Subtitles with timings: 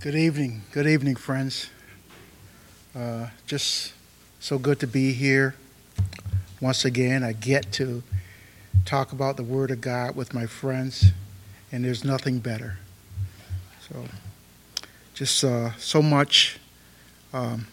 [0.00, 0.62] Good evening.
[0.72, 1.68] Good evening, friends.
[2.96, 3.92] Uh, just
[4.38, 5.56] so good to be here.
[6.58, 8.02] Once again, I get to
[8.86, 11.12] talk about the Word of God with my friends,
[11.70, 12.78] and there's nothing better.
[13.90, 14.06] So,
[15.12, 16.58] just uh, so much.
[17.34, 17.66] Um,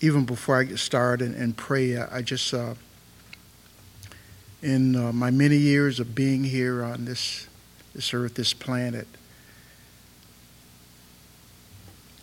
[0.00, 2.76] even before I get started and, and pray, I, I just, uh,
[4.62, 7.46] in uh, my many years of being here on this,
[7.94, 9.06] this earth, this planet,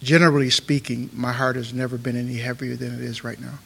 [0.05, 3.57] generally speaking, my heart has never been any heavier than it is right now.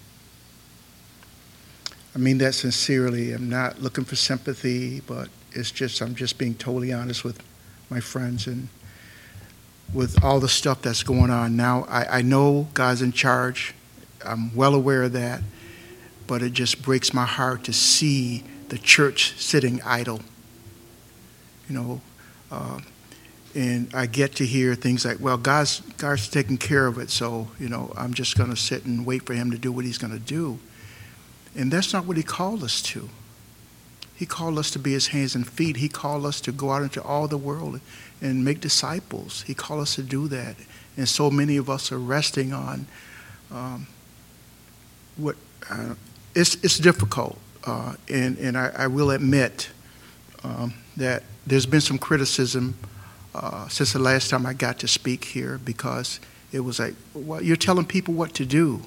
[2.15, 3.34] I mean that sincerely.
[3.34, 7.43] I'm not looking for sympathy, but it's just, I'm just being totally honest with
[7.89, 8.70] my friends and
[9.93, 11.85] with all the stuff that's going on now.
[11.89, 13.76] I, I know God's in charge.
[14.26, 15.41] I'm well aware of that.
[16.26, 20.21] But it just breaks my heart to see the church sitting idle.
[21.67, 22.01] You know,
[22.49, 22.79] uh,
[23.55, 27.48] and I get to hear things like, well, God's, God's taking care of it, so,
[27.59, 29.98] you know, I'm just going to sit and wait for him to do what he's
[29.98, 30.60] going to do.
[31.55, 33.10] And that's not what he called us to.
[34.15, 35.77] He called us to be his hands and feet.
[35.77, 37.79] He called us to go out into all the world
[38.21, 39.43] and make disciples.
[39.43, 40.55] He called us to do that.
[40.98, 42.85] And so many of us are resting on
[43.51, 43.88] um,
[45.16, 45.38] what
[45.70, 45.95] uh,
[46.35, 47.38] it's, it's difficult.
[47.66, 49.70] Uh, and and I, I will admit
[50.43, 52.76] um, that there's been some criticism
[53.40, 56.20] uh, since the last time I got to speak here because
[56.51, 58.82] it was like, well, you're telling people what to do.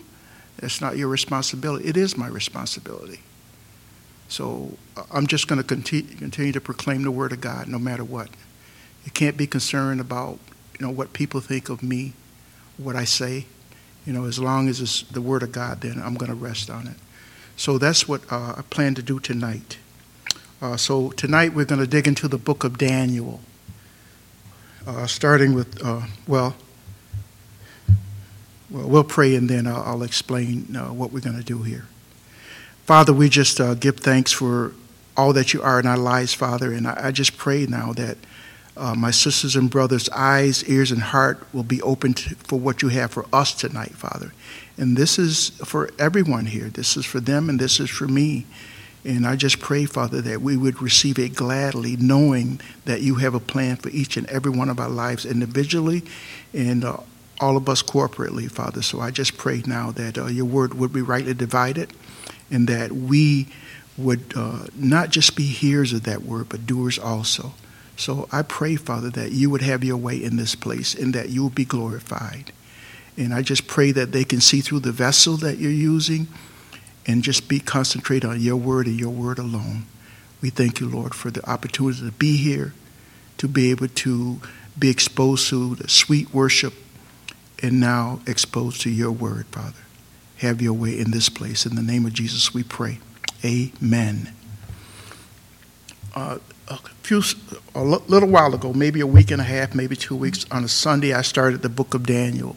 [0.58, 1.88] That's not your responsibility.
[1.88, 3.20] It is my responsibility.
[4.28, 7.78] So uh, I'm just going to continue, continue to proclaim the word of God no
[7.78, 8.28] matter what.
[9.04, 10.38] You can't be concerned about
[10.78, 12.12] you know what people think of me,
[12.76, 13.46] what I say.
[14.06, 16.70] You know, as long as it's the word of God, then I'm going to rest
[16.70, 16.96] on it.
[17.56, 19.78] So that's what uh, I plan to do tonight.
[20.60, 23.40] Uh, so tonight we're going to dig into the book of Daniel
[24.86, 26.54] uh, starting with, uh, well,
[28.70, 31.86] well, we'll pray and then I'll, I'll explain uh, what we're going to do here.
[32.84, 34.72] Father, we just uh, give thanks for
[35.16, 38.16] all that you are in our lives, Father, and I, I just pray now that
[38.76, 42.88] uh, my sisters and brothers' eyes, ears, and heart will be opened for what you
[42.88, 44.32] have for us tonight, Father.
[44.78, 46.68] And this is for everyone here.
[46.70, 48.46] This is for them and this is for me.
[49.04, 53.34] And I just pray, Father, that we would receive it gladly, knowing that you have
[53.34, 56.04] a plan for each and every one of our lives individually
[56.54, 56.98] and uh,
[57.40, 58.80] all of us corporately, Father.
[58.80, 61.92] So I just pray now that uh, your word would be rightly divided
[62.50, 63.48] and that we
[63.98, 67.52] would uh, not just be hearers of that word, but doers also.
[67.96, 71.28] So I pray, Father, that you would have your way in this place and that
[71.28, 72.52] you will be glorified.
[73.16, 76.28] And I just pray that they can see through the vessel that you're using
[77.06, 79.86] and just be concentrate on your word and your word alone.
[80.40, 82.74] We thank you, Lord, for the opportunity to be here,
[83.38, 84.40] to be able to
[84.78, 86.74] be exposed to the sweet worship,
[87.62, 89.78] and now exposed to your word, Father.
[90.38, 91.64] Have your way in this place.
[91.64, 92.98] In the name of Jesus, we pray.
[93.44, 94.32] Amen.
[96.14, 96.38] Uh,
[96.68, 97.22] a few,
[97.74, 100.68] a little while ago, maybe a week and a half, maybe two weeks, on a
[100.68, 102.56] Sunday, I started the book of Daniel,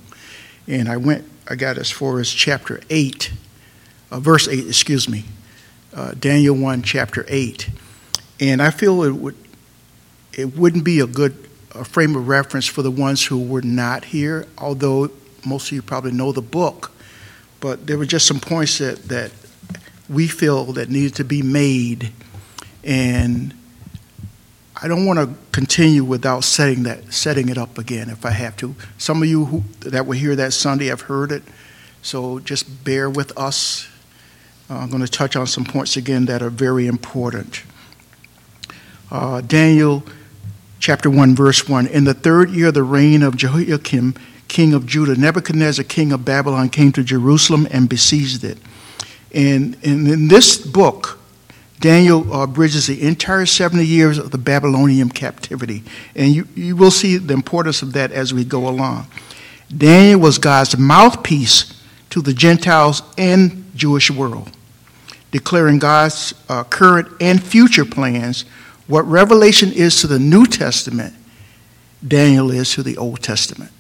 [0.68, 3.32] and I went, I got as far as chapter eight
[4.12, 5.26] uh, verse 8, excuse me,
[5.94, 7.70] uh, Daniel 1, chapter 8.
[8.40, 9.36] And I feel it, would,
[10.34, 11.34] it wouldn't be a good
[11.84, 15.10] frame of reference for the ones who were not here, although
[15.46, 16.92] most of you probably know the book.
[17.60, 19.32] But there were just some points that, that
[20.10, 22.12] we feel that needed to be made.
[22.84, 23.54] And
[24.82, 28.58] I don't want to continue without setting that setting it up again if I have
[28.58, 28.76] to.
[28.98, 31.44] Some of you who, that were here that Sunday have heard it,
[32.02, 33.88] so just bear with us
[34.70, 37.64] I'm going to touch on some points again that are very important.
[39.12, 40.04] Uh, Daniel
[40.80, 41.86] chapter 1, verse 1.
[41.88, 44.16] In the third year of the reign of Jehoiakim,
[44.48, 48.58] king of Judah, Nebuchadnezzar, king of Babylon, came to Jerusalem and besieged it.
[49.32, 51.20] And, and in this book,
[51.80, 55.84] Daniel uh, bridges the entire 70 years of the Babylonian captivity.
[56.16, 59.08] And you, you will see the importance of that as we go along.
[59.76, 61.80] Daniel was God's mouthpiece
[62.10, 64.55] to the Gentiles and Jewish world
[65.36, 68.46] declaring God's uh, current and future plans.
[68.88, 71.14] What Revelation is to the New Testament,
[72.08, 73.74] Daniel is to the Old Testament.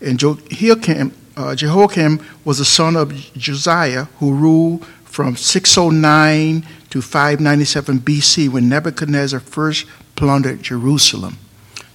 [0.00, 8.00] And Jehoiakim, uh, Jehoiakim was the son of Josiah, who ruled from 609 to 597
[8.00, 9.86] BC when Nebuchadnezzar first
[10.16, 11.38] plundered Jerusalem.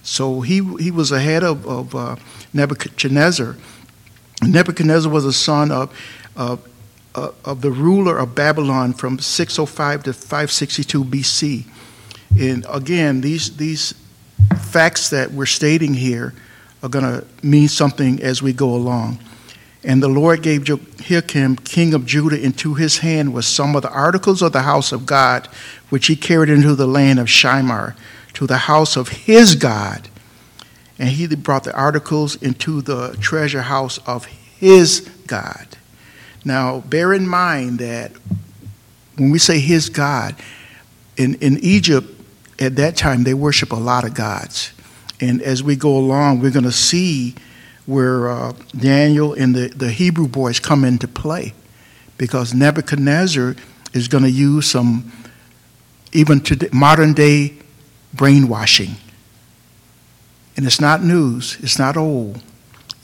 [0.02, 2.16] So he, he was ahead of, of uh,
[2.54, 3.56] Nebuchadnezzar.
[4.42, 5.94] Nebuchadnezzar was a son of,
[6.34, 6.66] of
[7.16, 11.64] uh, of the ruler of Babylon from 605 to 562 BC.
[12.38, 13.94] And again, these, these
[14.58, 16.34] facts that we're stating here
[16.82, 19.18] are going to mean something as we go along.
[19.82, 23.90] And the Lord gave Jehoiakim, king of Judah, into his hand with some of the
[23.90, 25.46] articles of the house of God,
[25.88, 27.96] which he carried into the land of Shinar,
[28.34, 30.08] to the house of his God.
[30.98, 35.68] And he brought the articles into the treasure house of his God.
[36.46, 38.12] Now, bear in mind that
[39.16, 40.36] when we say his God,
[41.16, 42.08] in, in Egypt
[42.60, 44.72] at that time, they worship a lot of gods.
[45.20, 47.34] And as we go along, we're going to see
[47.84, 51.52] where uh, Daniel and the, the Hebrew boys come into play
[52.16, 53.56] because Nebuchadnezzar
[53.92, 55.10] is going to use some,
[56.12, 57.54] even today, modern day
[58.14, 58.94] brainwashing.
[60.56, 62.40] And it's not news, it's not old.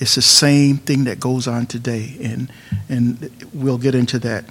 [0.03, 2.51] It's the same thing that goes on today, and,
[2.89, 4.45] and we'll get into that.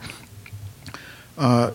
[1.37, 1.71] Uh,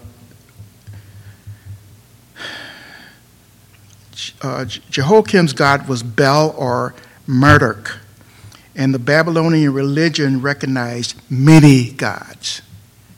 [4.41, 6.95] uh, Jehoiakim's God was Bel or
[7.27, 7.99] Marduk
[8.75, 12.63] and the Babylonian religion recognized many gods,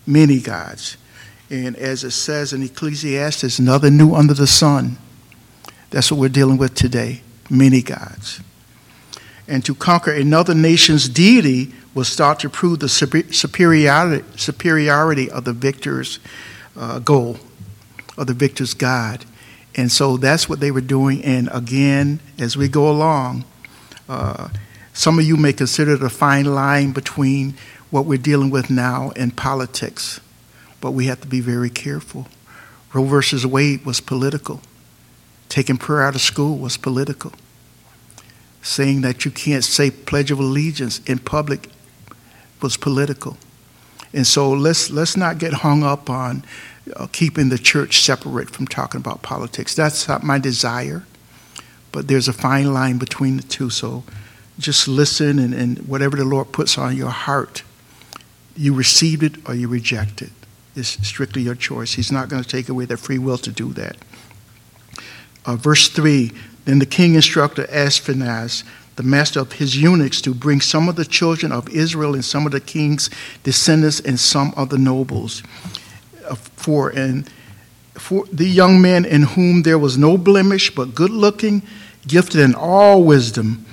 [0.06, 0.96] many gods.
[1.50, 4.98] And as it says in Ecclesiastes, nothing new under the sun.
[5.90, 8.40] That's what we're dealing with today many gods.
[9.48, 15.54] And to conquer another nation's deity was thought to prove the superiority, superiority of the
[15.54, 16.20] victor's
[16.76, 17.38] uh, goal,
[18.18, 19.24] of the victor's God.
[19.74, 21.24] And so that's what they were doing.
[21.24, 23.44] And again, as we go along,
[24.08, 24.48] uh,
[24.92, 27.54] some of you may consider a fine line between
[27.90, 30.20] what we're dealing with now and politics,
[30.80, 32.26] but we have to be very careful.
[32.92, 34.60] Roe versus Wade was political.
[35.48, 37.32] Taking prayer out of school was political.
[38.62, 41.68] Saying that you can't say Pledge of Allegiance in public
[42.60, 43.36] was political.
[44.12, 46.44] And so let's, let's not get hung up on
[46.96, 49.74] uh, keeping the church separate from talking about politics.
[49.74, 51.04] That's not my desire,
[51.92, 53.70] but there's a fine line between the two.
[53.70, 54.04] So
[54.58, 57.62] just listen and, and whatever the Lord puts on your heart,
[58.56, 60.30] you receive it or you reject it.
[60.74, 61.94] It's strictly your choice.
[61.94, 63.96] He's not going to take away their free will to do that.
[65.44, 66.32] Uh, verse 3
[66.68, 68.62] Then the king instructed Ashpenaz,
[68.96, 72.44] the master of his eunuchs, to bring some of the children of Israel and some
[72.44, 73.08] of the king's
[73.42, 75.42] descendants and some of the nobles.
[76.28, 77.26] Uh, for, and
[77.94, 81.62] for the young men in whom there was no blemish, but good looking,
[82.06, 83.64] gifted in all wisdom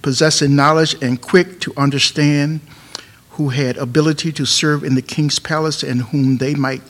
[0.00, 2.60] possessing knowledge and quick to understand,
[3.30, 6.82] who had ability to serve in the king's palace, and whom they might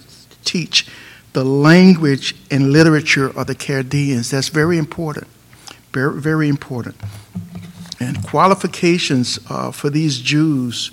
[0.45, 0.87] teach
[1.33, 4.31] the language and literature of the Chaldeans.
[4.31, 5.27] That's very important.
[5.93, 6.97] Very, very important.
[8.01, 10.93] And qualifications uh, for these Jews,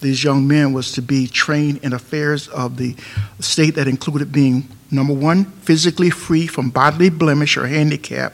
[0.00, 2.96] these young men, was to be trained in affairs of the
[3.40, 8.32] state that included being, number one, physically free from bodily blemish or handicap,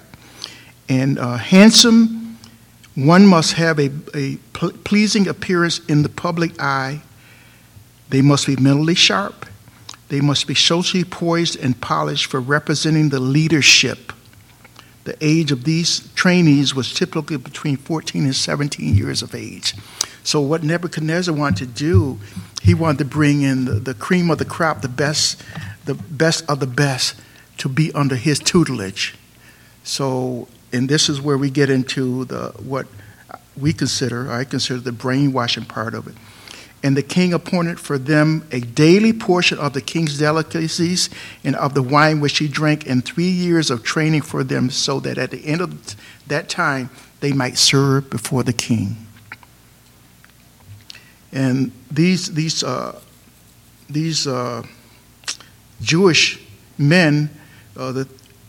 [0.89, 2.23] and uh, handsome
[2.95, 4.37] one must have a, a
[4.85, 7.01] pleasing appearance in the public eye.
[8.11, 9.47] They must be mentally sharp.
[10.09, 14.13] They must be socially poised and polished for representing the leadership.
[15.05, 19.75] The age of these trainees was typically between 14 and 17 years of age.
[20.23, 22.19] So, what Nebuchadnezzar wanted to do,
[22.63, 25.43] he wanted to bring in the, the cream of the crop, the best,
[25.85, 27.17] the best of the best,
[27.59, 29.17] to be under his tutelage.
[29.83, 32.87] So, and this is where we get into the what
[33.57, 36.15] we consider, I consider the brainwashing part of it.
[36.83, 41.09] And the king appointed for them a daily portion of the king's delicacies
[41.45, 44.99] and of the wine which he drank, and three years of training for them, so
[45.01, 45.95] that at the end of
[46.27, 48.97] that time they might serve before the king.
[51.33, 53.01] And these these uh,
[53.89, 54.65] these uh,
[55.81, 56.41] Jewish
[56.77, 57.31] men,
[57.77, 58.09] uh, that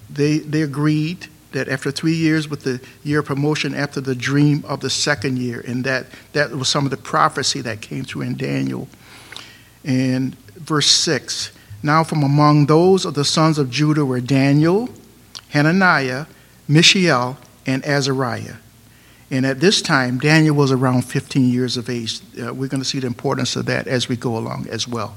[0.09, 4.63] they they agreed that after three years with the year of promotion after the dream
[4.67, 8.23] of the second year and that that was some of the prophecy that came through
[8.23, 8.87] in daniel.
[9.83, 14.89] And verse 6 now from among those of the sons of judah were daniel
[15.49, 16.25] hananiah
[16.67, 18.55] mishael and azariah.
[19.31, 22.19] And at this time daniel was around 15 years of age.
[22.39, 25.15] Uh, we're going to see the importance of that as we go along as well.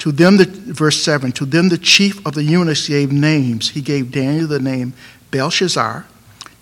[0.00, 3.68] To them, the, verse 7, to them the chief of the eunuchs gave names.
[3.70, 4.94] He gave Daniel the name
[5.30, 6.06] Belshazzar.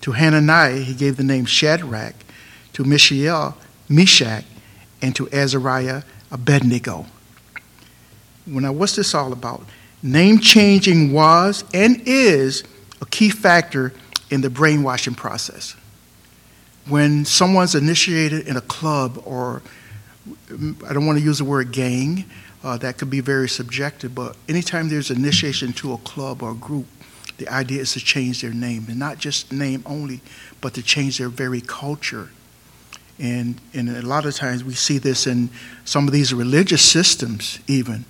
[0.01, 2.15] To Hananiah, he gave the name Shadrach.
[2.73, 3.57] To Mishael,
[3.87, 4.45] Meshach.
[5.01, 7.05] And to Azariah, Abednego.
[8.45, 9.63] Now, what's this all about?
[10.01, 12.63] Name changing was and is
[13.01, 13.93] a key factor
[14.29, 15.75] in the brainwashing process.
[16.87, 19.61] When someone's initiated in a club, or
[20.87, 22.25] I don't want to use the word gang,
[22.63, 26.55] uh, that could be very subjective, but anytime there's initiation to a club or a
[26.55, 26.87] group,
[27.39, 30.21] The idea is to change their name, and not just name only,
[30.61, 32.29] but to change their very culture.
[33.17, 35.49] And, and a lot of times we see this in
[35.83, 38.05] some of these religious systems, even,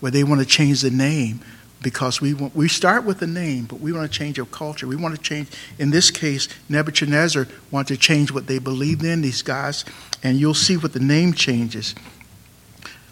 [0.00, 1.40] where they want to change the name
[1.82, 4.86] because we, want, we start with the name, but we want to change our culture.
[4.86, 5.48] We want to change,
[5.78, 9.84] in this case, Nebuchadnezzar wanted to change what they believed in, these guys,
[10.22, 11.94] and you'll see what the name changes.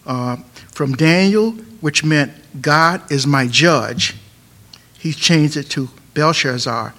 [0.06, 0.36] Uh,
[0.72, 4.14] from Daniel, which meant God is my judge,
[5.00, 6.92] he changed it to Belshazzar.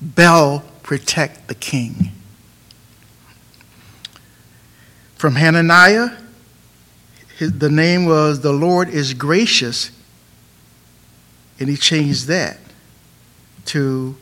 [0.00, 2.12] Bel, protect the king.
[5.16, 6.10] From Hananiah,
[7.36, 9.90] his, the name was the Lord is gracious,
[11.58, 12.58] and he changed that
[13.66, 14.16] to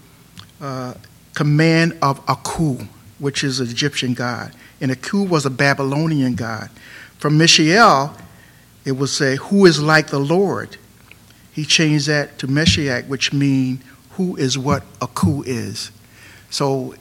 [0.58, 0.94] uh,
[1.34, 2.78] command of Aku,
[3.18, 4.54] which is an Egyptian god.
[4.80, 6.70] And Aku was a Babylonian god.
[7.18, 8.16] From Mishael,
[8.86, 10.78] it would say, Who is like the Lord?
[11.56, 15.90] He changed that to Meshach, which means who is what a Aku is.
[16.50, 16.94] So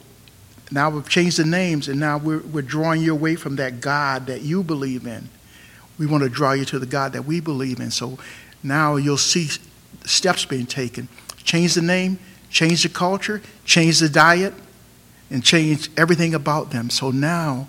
[0.70, 4.26] now we've changed the names, and now we're, we're drawing you away from that God
[4.28, 5.28] that you believe in.
[5.98, 7.90] We want to draw you to the God that we believe in.
[7.90, 8.18] So
[8.62, 9.48] now you'll see
[10.06, 11.08] steps being taken.
[11.44, 14.54] Change the name, change the culture, change the diet,
[15.30, 16.88] and change everything about them.
[16.88, 17.68] So now,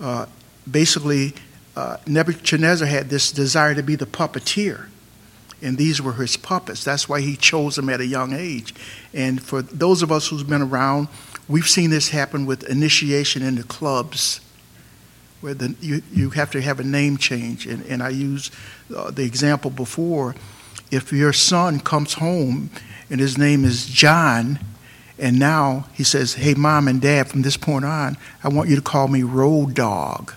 [0.00, 0.24] uh,
[0.70, 1.34] basically,
[1.76, 4.86] uh, Nebuchadnezzar had this desire to be the puppeteer,
[5.64, 6.84] and these were his puppets.
[6.84, 8.74] That's why he chose them at a young age.
[9.14, 11.08] And for those of us who've been around,
[11.48, 14.40] we've seen this happen with initiation into clubs,
[15.40, 17.66] where the, you, you have to have a name change.
[17.66, 18.52] And, and I used
[18.94, 20.34] uh, the example before
[20.90, 22.70] if your son comes home
[23.08, 24.58] and his name is John,
[25.18, 28.76] and now he says, Hey, mom and dad, from this point on, I want you
[28.76, 30.34] to call me Road Dog.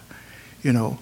[0.64, 1.00] You know,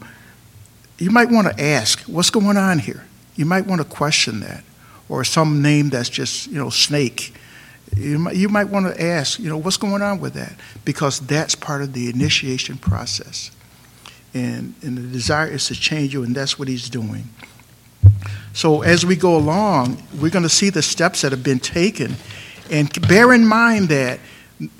[0.97, 3.04] you might want to ask, What's going on here?
[3.35, 4.63] You might want to question that.
[5.07, 7.33] Or some name that's just, you know, Snake.
[7.95, 10.55] You might, you might want to ask, you know, what's going on with that?
[10.83, 13.51] Because that's part of the initiation process.
[14.33, 17.29] And, and the desire is to change you, and that's what he's doing.
[18.53, 22.15] So as we go along, we're going to see the steps that have been taken.
[22.71, 24.19] And bear in mind that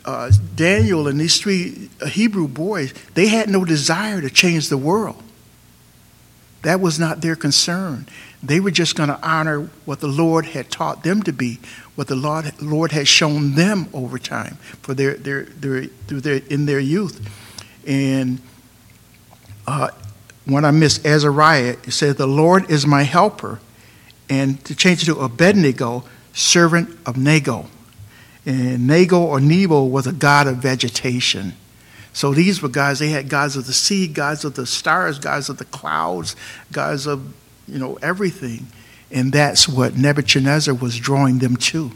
[0.06, 5.22] uh, Daniel and these three Hebrew boys, they had no desire to change the world.
[6.64, 8.08] That was not their concern.
[8.48, 11.60] They were just going to honor what the Lord had taught them to be,
[11.96, 16.42] what the Lord, Lord had shown them over time for their, their, their, through their,
[16.50, 17.28] in their youth.
[17.88, 18.42] And
[19.68, 19.90] uh,
[20.46, 23.60] when I miss Azariah, it says, The Lord is my helper.
[24.30, 27.68] And to change it to Abednego, servant of Nego.
[28.46, 31.54] And Nego or Nebo was a god of vegetation.
[32.14, 35.50] So these were guys, they had gods of the sea, gods of the stars, gods
[35.50, 36.36] of the clouds,
[36.72, 37.34] gods of,
[37.68, 38.68] you know, everything.
[39.12, 41.92] And that's what Nebuchadnezzar was drawing them to.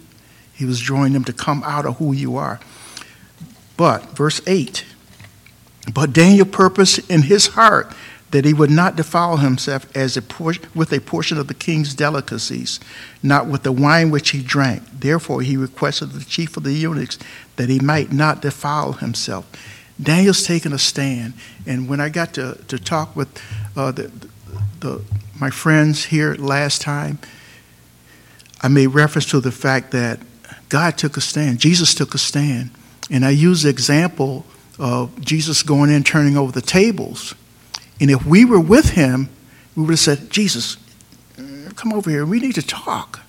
[0.53, 2.59] He was drawing them to come out of who you are.
[3.77, 4.85] But, verse 8,
[5.93, 7.93] but Daniel purposed in his heart
[8.31, 11.95] that he would not defile himself as a por- with a portion of the king's
[11.95, 12.79] delicacies,
[13.23, 14.83] not with the wine which he drank.
[14.91, 17.17] Therefore, he requested the chief of the eunuchs
[17.55, 19.49] that he might not defile himself.
[20.01, 21.33] Daniel's taking a stand,
[21.65, 23.41] and when I got to, to talk with
[23.75, 24.11] uh, the,
[24.79, 25.01] the,
[25.39, 27.20] my friends here last time,
[28.62, 30.20] I made reference to the fact that
[30.70, 32.72] God took a stand, Jesus took a stand,
[33.10, 34.46] and I used the example
[34.77, 37.34] of Jesus going in, turning over the tables
[38.00, 39.29] and if we were with him,
[39.75, 40.77] we would have said, Jesus,
[41.75, 42.25] come over here.
[42.25, 43.22] We need to talk.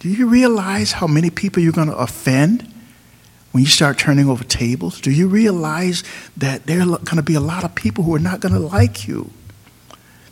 [0.00, 2.72] Do you realize how many people you're going to offend
[3.52, 5.00] when you start turning over tables?
[5.00, 6.04] Do you realize
[6.36, 8.60] that there are going to be a lot of people who are not going to
[8.60, 9.30] like you?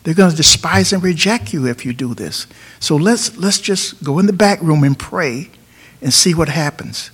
[0.07, 2.47] They're going to despise and reject you if you do this.
[2.79, 5.49] So let's, let's just go in the back room and pray
[6.01, 7.11] and see what happens.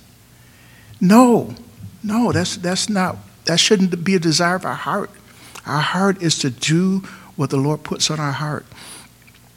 [1.00, 1.56] No,
[2.04, 5.10] no, that's, that's not, that shouldn't be a desire of our heart.
[5.66, 7.00] Our heart is to do
[7.34, 8.64] what the Lord puts on our heart.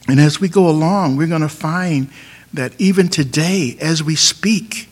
[0.07, 2.09] And as we go along, we're going to find
[2.55, 4.89] that even today, as we speak,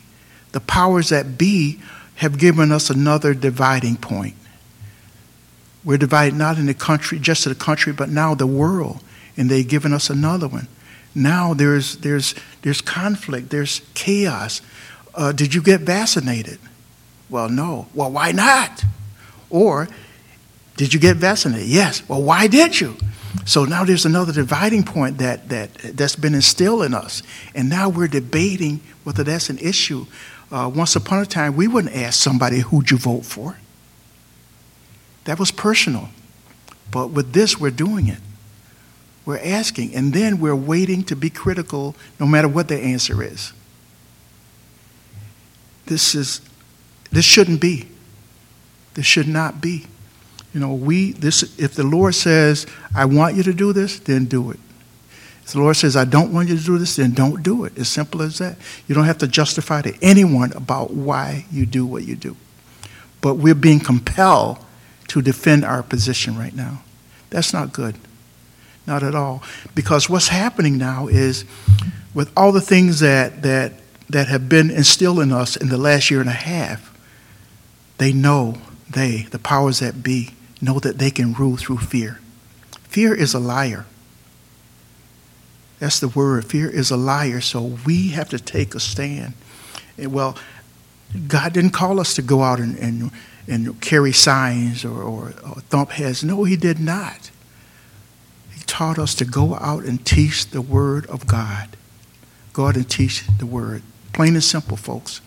[0.52, 1.80] the powers that be
[2.18, 4.36] have given us another dividing point.
[5.86, 9.01] We're divided not in the country, just the country, but now the world.
[9.38, 10.68] And they've given us another one.
[11.13, 14.62] Now there's, there's, there's conflict, there's chaos.
[15.13, 16.60] Uh, did you get vaccinated?
[17.30, 17.88] Well, no.
[17.94, 18.84] Well, why not?
[19.50, 19.88] Or
[20.75, 21.68] did you get vaccinated?
[21.68, 22.08] Yes.
[22.10, 22.98] Well, why did you?
[23.46, 27.22] So now there's another dividing point that, that, that's been instilled in us.
[27.54, 30.08] And now we're debating whether that's an issue.
[30.51, 33.58] Uh, once upon a time, we wouldn't ask somebody, who'd you vote for?
[35.25, 36.10] That was personal.
[36.91, 38.20] But with this, we're doing it.
[39.25, 43.53] We're asking, and then we're waiting to be critical no matter what the answer is.
[45.86, 46.41] this is
[47.12, 47.88] this shouldn't be.
[48.94, 49.86] This should not be.
[50.53, 54.25] You know, we this if the Lord says, I want you to do this, then
[54.25, 54.60] do it.
[55.44, 57.77] If the Lord says, I don't want you to do this, then don't do it.
[57.77, 58.58] As simple as that.
[58.88, 62.36] You don't have to justify to anyone about why you do what you do.
[63.22, 64.58] But we're being compelled
[65.08, 66.84] to defend our position right now.
[67.30, 67.96] That's not good.
[68.88, 69.44] Not at all.
[69.74, 71.46] Because what's happening now is
[72.14, 73.74] with all the things that, that,
[74.10, 76.92] that have been instilled in us in the last year and a half,
[77.98, 78.58] they know,
[78.90, 80.32] they, the powers that be,
[80.62, 82.20] know that they can rule through fear.
[82.84, 83.86] Fear is a liar.
[85.80, 86.46] That's the word.
[86.46, 87.42] Fear is a liar.
[87.42, 89.34] So we have to take a stand.
[89.98, 90.38] And well,
[91.28, 93.12] God didn't call us to go out and, and,
[93.48, 96.24] and carry signs or, or, or thump heads.
[96.24, 97.30] No, He did not
[98.54, 101.78] He taught us to go out and teach the Word of God.
[102.54, 103.84] Go out and teach the Word.
[104.14, 105.22] Plain and simple, folks.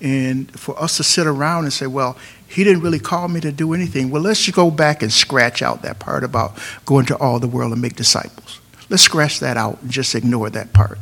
[0.00, 2.16] And for us to sit around and say, well,
[2.46, 4.10] he didn't really call me to do anything.
[4.10, 7.48] Well, let's just go back and scratch out that part about going to all the
[7.48, 8.60] world and make disciples.
[8.90, 10.98] Let's scratch that out and just ignore that part.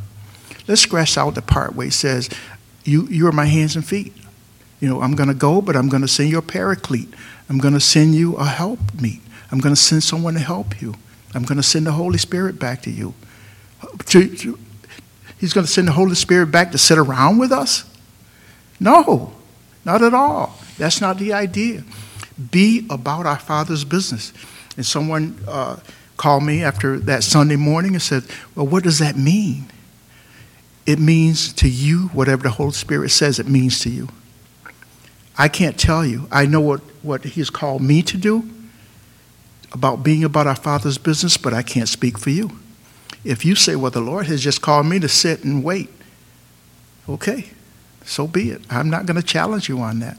[0.67, 2.29] Let's scratch out the part where he says,
[2.85, 4.13] you, you are my hands and feet.
[4.83, 7.07] You know, I'm going to go, but I'm going to send you a paraclete.
[7.49, 9.21] I'm going to send you a helpmeet.
[9.49, 10.95] I'm going to send someone to help you.
[11.33, 13.13] I'm going to send the Holy Spirit back to you.
[15.39, 17.89] He's going to send the Holy Spirit back to sit around with us?
[18.77, 19.31] No,
[19.85, 20.59] not at all.
[20.77, 21.85] That's not the idea.
[22.51, 24.33] Be about our Father's business.
[24.75, 25.77] And someone uh,
[26.17, 29.67] called me after that Sunday morning and said, Well, what does that mean?
[30.85, 34.09] It means to you whatever the Holy Spirit says it means to you.
[35.37, 36.27] I can't tell you.
[36.31, 38.47] I know what, what He's called me to do,
[39.71, 42.59] about being about our Father's business, but I can't speak for you.
[43.23, 45.89] If you say, well, the Lord has just called me to sit and wait,
[47.07, 47.49] okay,
[48.05, 48.61] so be it.
[48.69, 50.17] I'm not going to challenge you on that.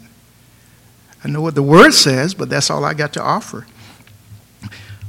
[1.22, 3.66] I know what the Word says, but that's all I got to offer.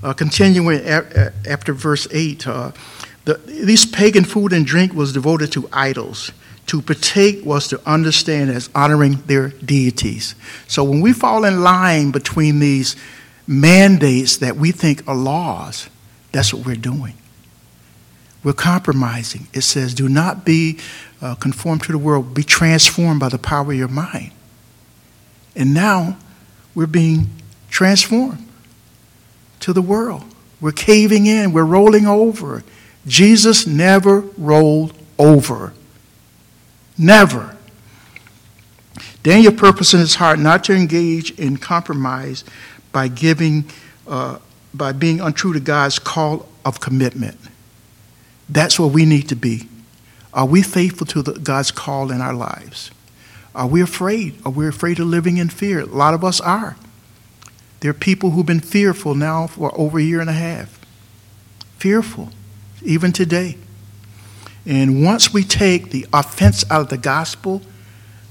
[0.04, 2.72] Uh, continuing after verse 8, uh,
[3.26, 6.32] the, this pagan food and drink was devoted to idols.
[6.68, 10.36] To partake was to understand as honoring their deities.
[10.68, 12.96] So when we fall in line between these
[13.46, 15.90] mandates that we think are laws,
[16.32, 17.14] that's what we're doing.
[18.44, 19.48] We're compromising.
[19.54, 20.80] It says, do not be
[21.22, 24.32] uh, conformed to the world, be transformed by the power of your mind.
[25.56, 26.18] And now
[26.74, 27.30] we're being
[27.70, 28.48] transformed
[29.62, 30.24] to the world.
[30.62, 32.64] We're caving in, we're rolling over.
[33.08, 35.74] Jesus never rolled over.
[36.98, 37.58] Never.
[39.24, 42.44] Daniel purpose in his heart not to engage in compromise
[42.92, 43.66] by giving,
[44.08, 44.38] uh,
[44.74, 47.38] by being untrue to God's call of commitment.
[48.48, 49.68] That's where we need to be.
[50.34, 52.92] Are we faithful to the, God's call in our lives?
[53.56, 54.36] Are we afraid?
[54.46, 55.80] Are we afraid of living in fear?
[55.80, 56.76] A lot of us are.
[57.80, 60.80] There are people who've been fearful now for over a year and a half.
[61.78, 62.30] Fearful,
[62.84, 63.58] even today.
[64.66, 67.62] And once we take the offense out of the gospel,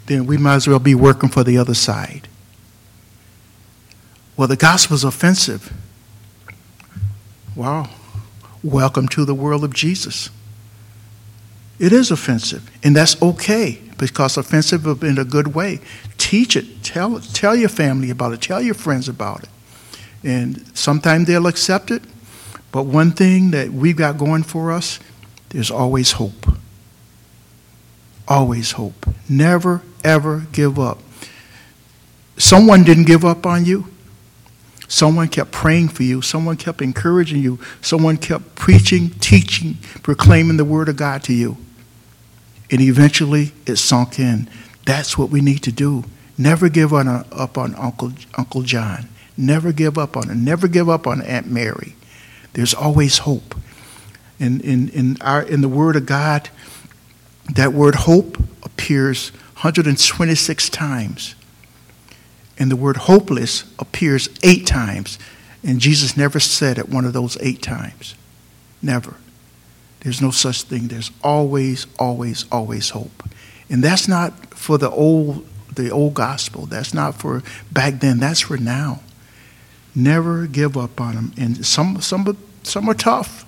[0.06, 2.28] then we might as well be working for the other side.
[4.36, 5.72] Well, the gospel is offensive.
[7.54, 7.88] Wow.
[8.64, 10.30] Welcome to the world of Jesus.
[11.78, 15.80] It is offensive, and that's okay because offensive in a good way.
[16.18, 16.82] Teach it.
[16.82, 18.40] Tell, tell your family about it.
[18.40, 19.48] Tell your friends about it.
[20.22, 22.02] And sometimes they'll accept it,
[22.72, 24.98] but one thing that we've got going for us,
[25.54, 26.48] there's always hope.
[28.26, 29.06] Always hope.
[29.28, 30.98] Never, ever give up.
[32.36, 33.86] Someone didn't give up on you.
[34.88, 36.22] Someone kept praying for you.
[36.22, 37.60] Someone kept encouraging you.
[37.80, 41.56] Someone kept preaching, teaching, proclaiming the word of God to you.
[42.68, 44.50] And eventually it sunk in.
[44.84, 46.02] That's what we need to do.
[46.36, 49.08] Never give on a, up on Uncle, Uncle John.
[49.36, 50.44] Never give up on.
[50.44, 51.94] Never give up on Aunt Mary.
[52.54, 53.54] There's always hope.
[54.38, 56.50] In, in, in, our, in the Word of God,
[57.54, 61.34] that word hope appears 126 times
[62.58, 65.18] and the word hopeless appears eight times.
[65.62, 68.14] And Jesus never said it one of those eight times.
[68.82, 69.16] Never.
[70.00, 70.88] There's no such thing.
[70.88, 73.28] There's always, always, always hope.
[73.70, 76.66] And that's not for the old, the old gospel.
[76.66, 77.42] That's not for
[77.72, 78.20] back then.
[78.20, 79.00] That's for now.
[79.94, 81.32] Never give up on them.
[81.38, 83.43] And some, some, some are tough.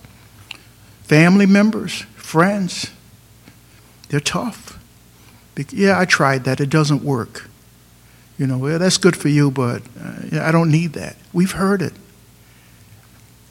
[1.06, 2.90] Family members, friends,
[4.08, 4.76] they're tough.
[5.70, 6.60] Yeah, I tried that.
[6.60, 7.48] It doesn't work.
[8.36, 11.16] You know, well, that's good for you, but uh, I don't need that.
[11.32, 11.92] We've heard it.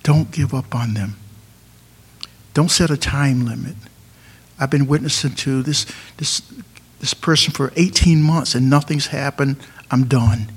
[0.04, 1.15] Don't give up on them.
[2.54, 3.76] Don't set a time limit.
[4.60, 5.86] I've been witnessing to this,
[6.18, 6.41] this,
[7.00, 9.58] this person for 18 months and nothing's happened.
[9.89, 10.52] I'm done.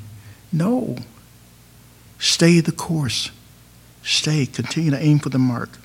[0.52, 0.96] No.
[2.18, 3.30] Stay the course.
[4.02, 4.46] Stay.
[4.46, 5.78] Continue to aim for the mark.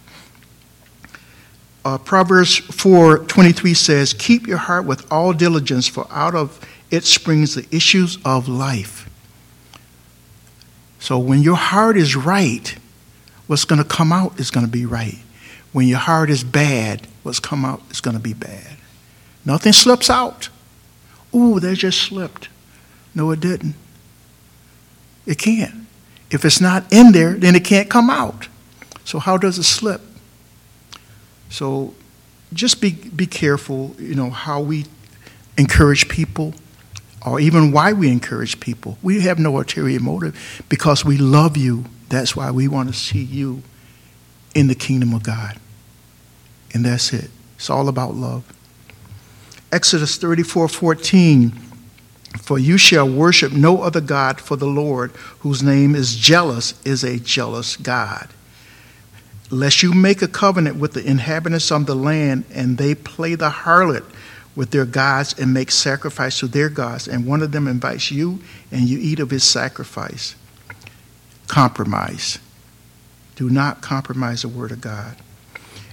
[1.85, 7.55] Uh, Proverbs 4:23 says, "Keep your heart with all diligence, for out of it springs
[7.55, 9.09] the issues of life."
[10.99, 12.75] So when your heart is right,
[13.47, 15.19] what's going to come out is going to be right.
[15.73, 18.77] When your heart is bad, what's come out is going to be bad.
[19.43, 20.47] Nothing slips out.
[21.35, 22.47] Ooh, they just slipped.
[23.13, 23.75] No, it didn't.
[25.25, 25.87] It can't.
[26.31, 28.47] If it's not in there, then it can't come out.
[29.03, 30.01] So how does it slip?
[31.53, 31.93] So
[32.51, 34.85] just be, be careful, you know, how we
[35.55, 36.55] encourage people
[37.23, 38.97] or even why we encourage people.
[39.03, 41.85] We have no ulterior motive because we love you.
[42.09, 43.61] That's why we want to see you
[44.55, 45.59] in the kingdom of God.
[46.73, 47.29] And that's it.
[47.57, 48.51] It's all about love.
[49.71, 51.51] Exodus 34 14.
[52.41, 55.11] For you shall worship no other God, for the Lord,
[55.41, 58.27] whose name is jealous, is a jealous God
[59.53, 63.49] lest you make a covenant with the inhabitants of the land and they play the
[63.49, 64.03] harlot
[64.55, 68.39] with their gods and make sacrifice to their gods, and one of them invites you
[68.71, 70.35] and you eat of his sacrifice.
[71.47, 72.39] Compromise.
[73.35, 75.17] Do not compromise the word of God.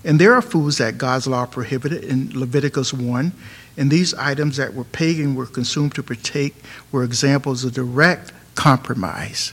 [0.04, 3.32] And there are foods that God's law prohibited in Leviticus 1,
[3.76, 6.54] and these items that were pagan were consumed to partake
[6.92, 9.52] were examples of direct compromise.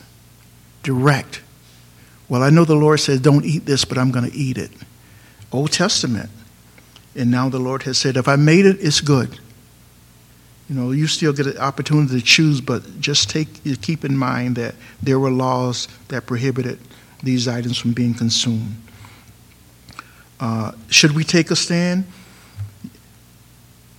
[0.83, 1.41] Direct
[2.29, 4.71] well, I know the Lord says, don't eat this, but I'm going to eat it.
[5.51, 6.29] Old Testament.
[7.15, 9.39] And now the Lord has said, if I made it, it's good.
[10.69, 14.57] You know, you still get an opportunity to choose, but just take, keep in mind
[14.57, 16.79] that there were laws that prohibited
[17.23, 18.75] these items from being consumed.
[20.39, 22.05] Uh, should we take a stand?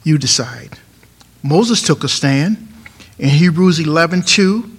[0.05, 0.79] You decide.
[1.43, 2.69] Moses took a stand
[3.19, 4.71] in Hebrews 11 2,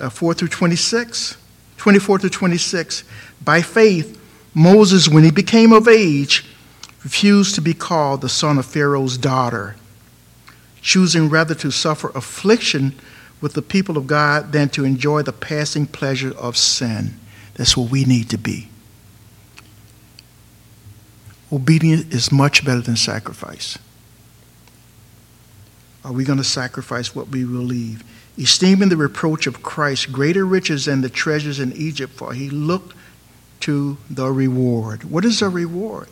[0.00, 1.36] uh, 4 through 26.
[1.78, 3.04] 24 to 26.
[3.42, 4.20] By faith,
[4.54, 6.44] Moses, when he became of age,
[7.02, 9.76] refused to be called the son of Pharaoh's daughter,
[10.82, 12.94] choosing rather to suffer affliction
[13.40, 17.18] with the people of God than to enjoy the passing pleasure of sin.
[17.54, 18.68] That's what we need to be.
[21.52, 23.78] Obedience is much better than sacrifice.
[26.04, 28.04] Are we going to sacrifice what we believe?
[28.38, 32.94] Esteeming the reproach of Christ greater riches than the treasures in Egypt, for he looked
[33.60, 35.04] to the reward.
[35.04, 36.08] What is the reward?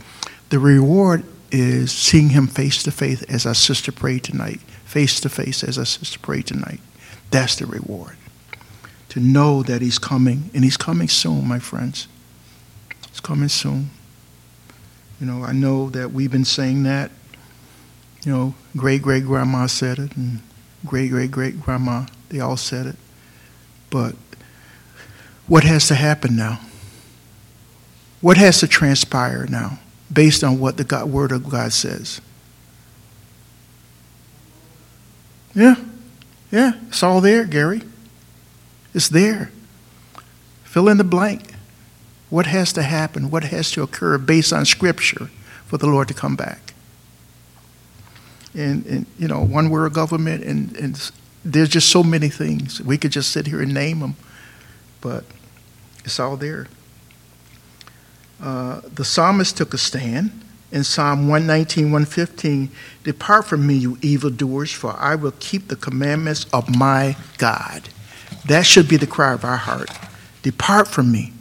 [0.50, 5.28] The reward is seeing him face to face as our sister prayed tonight, face to
[5.28, 6.80] face as our sister prayed tonight.
[7.30, 8.16] That's the reward.
[9.10, 12.08] To know that he's coming, and he's coming soon, my friends.
[13.08, 13.90] He's coming soon.
[15.20, 17.10] You know, I know that we've been saying that.
[18.24, 20.40] You know, great great grandma said it, and
[20.84, 22.96] great great great grandma they all said it.
[23.90, 24.14] But
[25.46, 26.60] what has to happen now?
[28.20, 29.78] What has to transpire now
[30.12, 32.20] based on what the God, Word of God says?
[35.54, 35.76] Yeah,
[36.50, 37.82] yeah, it's all there, Gary.
[38.92, 39.50] It's there.
[40.64, 41.54] Fill in the blank.
[42.28, 43.30] What has to happen?
[43.30, 45.30] What has to occur based on Scripture
[45.66, 46.74] for the Lord to come back?
[48.54, 51.10] And, and you know, one world government and, and
[51.46, 52.80] there's just so many things.
[52.82, 54.16] We could just sit here and name them,
[55.00, 55.24] but
[56.04, 56.66] it's all there.
[58.42, 60.32] Uh, the psalmist took a stand
[60.72, 62.70] in Psalm 119, 115
[63.04, 67.88] Depart from me, you evildoers, for I will keep the commandments of my God.
[68.46, 69.90] That should be the cry of our heart.
[70.42, 71.32] Depart from me.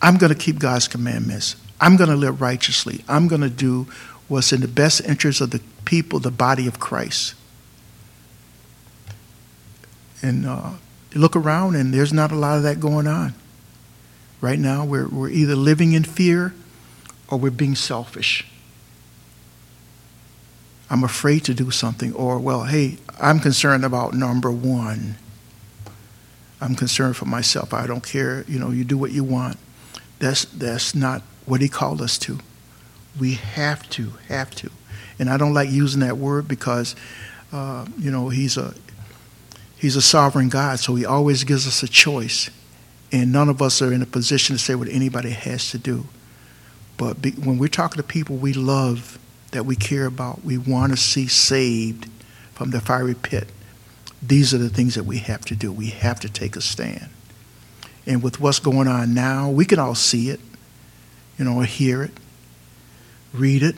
[0.00, 1.56] I'm going to keep God's commandments.
[1.80, 3.04] I'm going to live righteously.
[3.06, 3.86] I'm going to do
[4.28, 7.34] what's in the best interest of the people, the body of Christ
[10.22, 10.72] and uh,
[11.14, 13.34] look around, and there's not a lot of that going on.
[14.40, 16.54] Right now, we're, we're either living in fear
[17.28, 18.46] or we're being selfish.
[20.90, 25.16] I'm afraid to do something, or, well, hey, I'm concerned about number one.
[26.60, 27.74] I'm concerned for myself.
[27.74, 28.44] I don't care.
[28.48, 29.58] You know, you do what you want.
[30.18, 32.38] That's, that's not what he called us to.
[33.18, 34.70] We have to, have to.
[35.18, 36.94] And I don't like using that word because,
[37.52, 38.74] uh, you know, he's a,
[39.78, 42.50] He's a sovereign God, so He always gives us a choice.
[43.12, 46.06] And none of us are in a position to say what anybody has to do.
[46.96, 49.18] But be, when we're talking to people we love,
[49.52, 52.08] that we care about, we want to see saved
[52.52, 53.48] from the fiery pit,
[54.20, 55.72] these are the things that we have to do.
[55.72, 57.08] We have to take a stand.
[58.04, 60.40] And with what's going on now, we can all see it,
[61.38, 62.10] you know, hear it,
[63.32, 63.76] read it.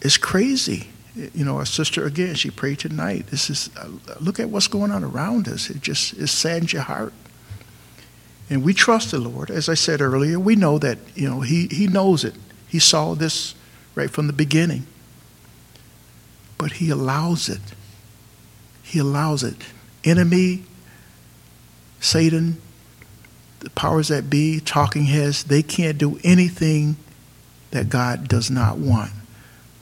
[0.00, 0.88] It's crazy.
[1.14, 3.26] You know, our sister again, she prayed tonight.
[3.26, 3.88] This is uh,
[4.20, 5.68] look at what's going on around us.
[5.68, 7.12] It just it saddens your heart.
[8.52, 9.50] And we trust the Lord.
[9.50, 12.34] As I said earlier, we know that, you know, He, he knows it.
[12.68, 13.54] He saw this
[13.94, 14.86] right from the beginning.
[16.58, 17.62] But He allows it.
[18.82, 19.56] He allows it.
[20.04, 20.64] Enemy,
[21.98, 22.60] Satan,
[23.60, 26.96] the powers that be, talking heads, they can't do anything
[27.70, 29.12] that God does not want.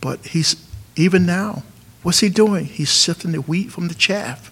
[0.01, 0.55] But He's,
[0.97, 1.63] even now,
[2.03, 2.67] what's He doing?
[2.67, 4.51] He's sifting the wheat from the chaff.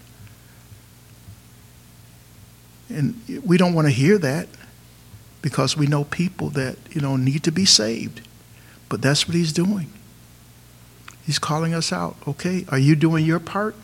[2.89, 4.49] And we don't want to hear that
[5.43, 8.23] because we know people that, you know, need to be saved.
[8.89, 9.93] But that's what he's doing.
[11.27, 12.17] He's calling us out.
[12.27, 13.75] Okay, are you doing your part?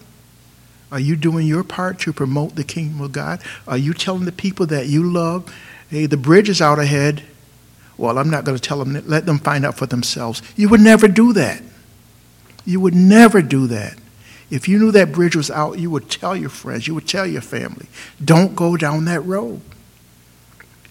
[0.90, 3.42] Are you doing your part to promote the kingdom of God?
[3.68, 5.54] Are you telling the people that you love,
[5.90, 7.22] hey, the bridge is out ahead?
[7.98, 10.42] Well, I'm not going to tell them, let them find out for themselves.
[10.56, 11.62] You would never do that.
[12.64, 13.98] You would never do that.
[14.50, 17.26] If you knew that bridge was out, you would tell your friends, you would tell
[17.26, 17.86] your family,
[18.24, 19.60] don't go down that road.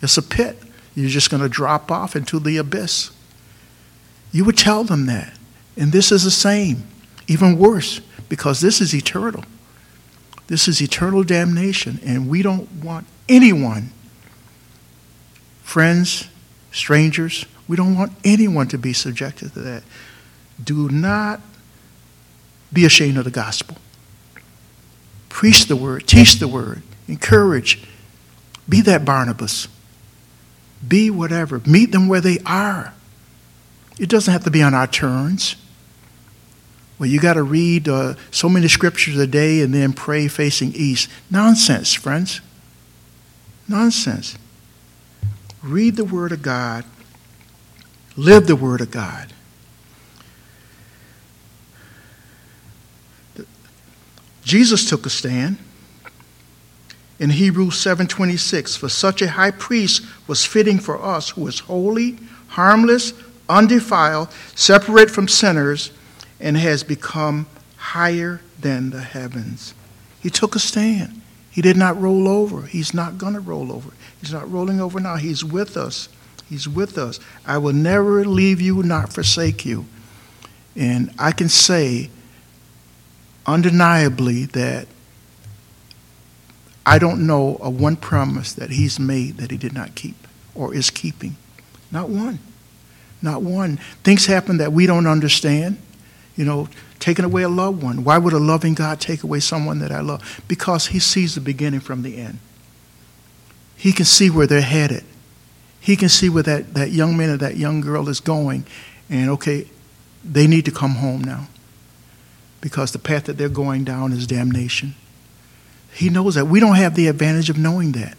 [0.01, 0.57] It's a pit.
[0.95, 3.11] You're just going to drop off into the abyss.
[4.31, 5.37] You would tell them that.
[5.77, 6.83] And this is the same,
[7.27, 9.43] even worse, because this is eternal.
[10.47, 13.91] This is eternal damnation, and we don't want anyone,
[15.63, 16.27] friends,
[16.71, 19.83] strangers, we don't want anyone to be subjected to that.
[20.61, 21.39] Do not
[22.73, 23.77] be ashamed of the gospel.
[25.29, 27.83] Preach the word, teach the word, encourage.
[28.67, 29.67] Be that Barnabas.
[30.85, 31.61] Be whatever.
[31.65, 32.93] Meet them where they are.
[33.99, 35.55] It doesn't have to be on our turns.
[36.97, 40.73] Well, you got to read uh, so many scriptures a day and then pray facing
[40.73, 41.09] east.
[41.29, 42.41] Nonsense, friends.
[43.67, 44.37] Nonsense.
[45.61, 46.85] Read the Word of God.
[48.15, 49.33] Live the Word of God.
[54.43, 55.57] Jesus took a stand.
[57.19, 62.17] In Hebrews 7:26, for such a high priest was fitting for us who is holy,
[62.49, 63.13] harmless,
[63.47, 65.91] undefiled, separate from sinners,
[66.39, 67.45] and has become
[67.77, 69.73] higher than the heavens.
[70.19, 71.21] He took a stand.
[71.51, 72.63] He did not roll over.
[72.63, 73.91] He's not going to roll over.
[74.19, 75.17] He's not rolling over now.
[75.17, 76.09] He's with us.
[76.49, 77.19] He's with us.
[77.45, 79.85] I will never leave you, not forsake you.
[80.75, 82.09] And I can say
[83.45, 84.87] undeniably that
[86.85, 90.15] I don't know of one promise that he's made that he did not keep
[90.53, 91.35] or is keeping.
[91.91, 92.39] Not one.
[93.21, 93.77] Not one.
[94.03, 95.77] Things happen that we don't understand.
[96.35, 96.67] You know,
[96.99, 98.03] taking away a loved one.
[98.03, 100.41] Why would a loving God take away someone that I love?
[100.47, 102.39] Because he sees the beginning from the end.
[103.77, 105.03] He can see where they're headed.
[105.79, 108.65] He can see where that, that young man or that young girl is going.
[109.09, 109.67] And okay,
[110.23, 111.47] they need to come home now
[112.63, 114.95] because the path that they're going down is damnation.
[115.93, 116.45] He knows that.
[116.45, 118.17] We don't have the advantage of knowing that.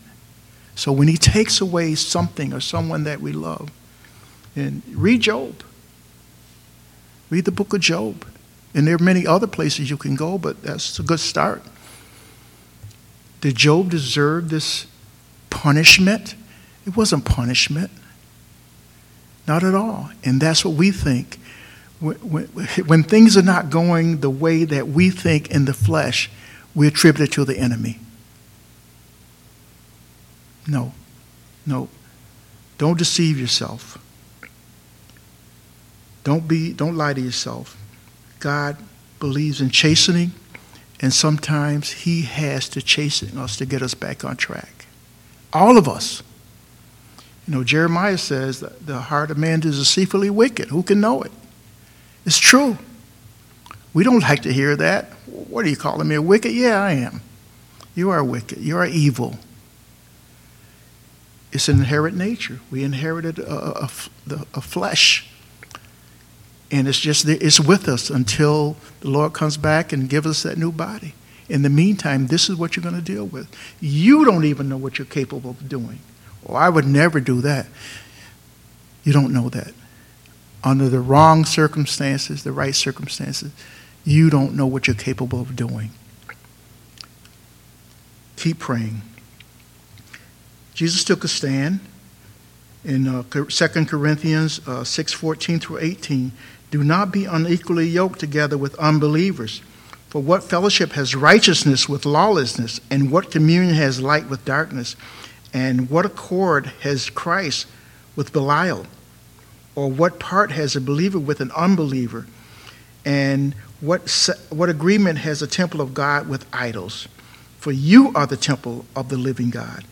[0.75, 3.71] So when he takes away something or someone that we love,
[4.55, 5.63] and read Job.
[7.31, 8.27] Read the book of Job.
[8.75, 11.63] And there are many other places you can go, but that's a good start.
[13.41, 14.87] Did Job deserve this
[15.49, 16.35] punishment?
[16.87, 17.91] It wasn't punishment.
[19.49, 20.11] Not at all.
[20.23, 21.39] And that's what we think
[22.01, 22.45] when,
[22.87, 26.31] when things are not going the way that we think in the flesh,
[26.75, 27.99] we attribute it to the enemy.
[30.67, 30.93] No,
[31.67, 31.89] no.
[32.79, 33.99] Don't deceive yourself.
[36.25, 37.77] Don't be don't lie to yourself.
[38.41, 38.77] God
[39.21, 40.33] believes in chastening,
[41.01, 44.87] and sometimes he has to chasten us to get us back on track.
[45.53, 46.23] All of us.
[47.47, 50.69] You know, Jeremiah says that the heart of man is deceitfully wicked.
[50.69, 51.33] Who can know it?
[52.25, 52.79] It's true.
[53.93, 55.07] We don't like to hear that.
[55.27, 56.53] What are you calling me a wicked?
[56.53, 57.21] Yeah, I am.
[57.95, 58.59] You are wicked.
[58.59, 59.39] You are evil.
[61.53, 62.61] It's an inherent nature.
[62.71, 63.91] We inherited a, a,
[64.55, 65.31] a, flesh.
[66.73, 70.59] And it's just it's with us until the Lord comes back and gives us that
[70.59, 71.15] new body.
[71.49, 73.55] In the meantime, this is what you're going to deal with.
[73.81, 76.01] You don't even know what you're capable of doing.
[76.43, 77.67] Well, I would never do that.
[79.05, 79.73] You don't know that
[80.65, 83.53] under the wrong circumstances, the right circumstances,
[84.05, 85.91] you don't know what you're capable of doing.
[88.37, 89.03] Keep praying.
[90.75, 91.81] Jesus took a stand
[92.85, 93.47] in uh, 2
[93.87, 96.33] Corinthians uh, 6 14 through 18.
[96.71, 99.63] Do not be unequally yoked together with unbelievers.
[100.09, 102.81] For what fellowship has righteousness with lawlessness?
[102.91, 104.97] And what communion has light with darkness?
[105.53, 107.67] And what accord has Christ
[108.17, 108.87] with Belial?
[109.75, 112.27] Or what part has a believer with an unbeliever?
[113.05, 114.09] And What,
[114.49, 117.07] what agreement has the temple of God with idols?
[117.59, 119.85] For you are the temple of the living God.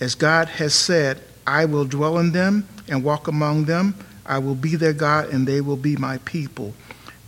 [0.00, 3.94] As God has said, I will dwell in them and walk among them.
[4.24, 6.72] I will be their God, and they will be my people.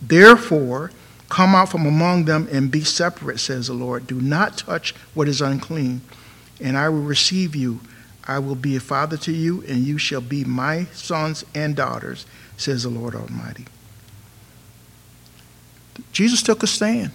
[0.00, 0.90] Therefore,
[1.28, 4.06] come out from among them and be separate, says the Lord.
[4.06, 6.00] Do not touch what is unclean,
[6.60, 7.80] and I will receive you.
[8.26, 12.26] I will be a father to you, and you shall be my sons and daughters,
[12.56, 13.66] says the Lord Almighty.
[16.12, 17.10] Jesus took a stand.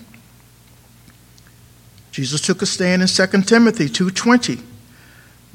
[2.12, 4.62] Jesus took a stand in 2 Timothy 2:20.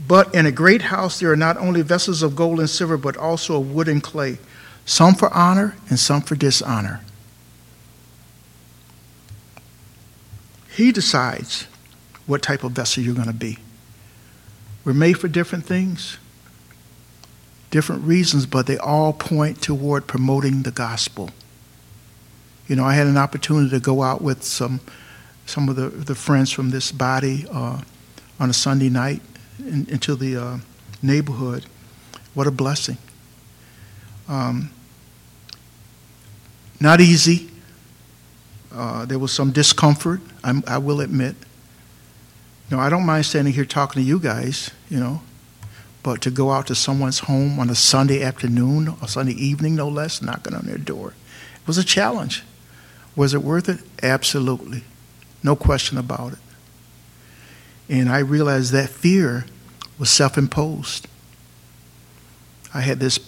[0.07, 3.17] But in a great house there are not only vessels of gold and silver, but
[3.17, 4.39] also of wood and clay,
[4.85, 7.01] some for honor and some for dishonor.
[10.69, 11.67] He decides
[12.27, 13.59] what type of vessel you're going to be.
[14.85, 16.19] We're made for different things,
[17.71, 21.31] different reasons, but they all point toward promoting the gospel.
[22.69, 24.81] You know, I had an opportunity to go out with some
[25.47, 27.81] some of the, the friends from this body uh,
[28.41, 29.21] on a Sunday night
[29.59, 30.59] in, into the uh,
[31.03, 31.67] neighborhood.
[32.33, 32.97] What a blessing.
[34.27, 34.71] Um,
[36.81, 37.51] not easy.
[38.73, 41.37] Uh, there was some discomfort, I'm, i will admit.
[42.71, 45.23] You know, I don't mind standing here talking to you guys, you know,
[46.03, 49.89] but to go out to someone's home on a Sunday afternoon, or Sunday evening, no
[49.89, 51.15] less, knocking on their door,
[51.61, 52.43] it was a challenge.
[53.17, 53.81] Was it worth it?
[54.03, 54.83] Absolutely.
[55.43, 56.39] No question about it.
[57.89, 59.45] And I realized that fear
[59.99, 61.07] was self imposed.
[62.73, 63.19] I had this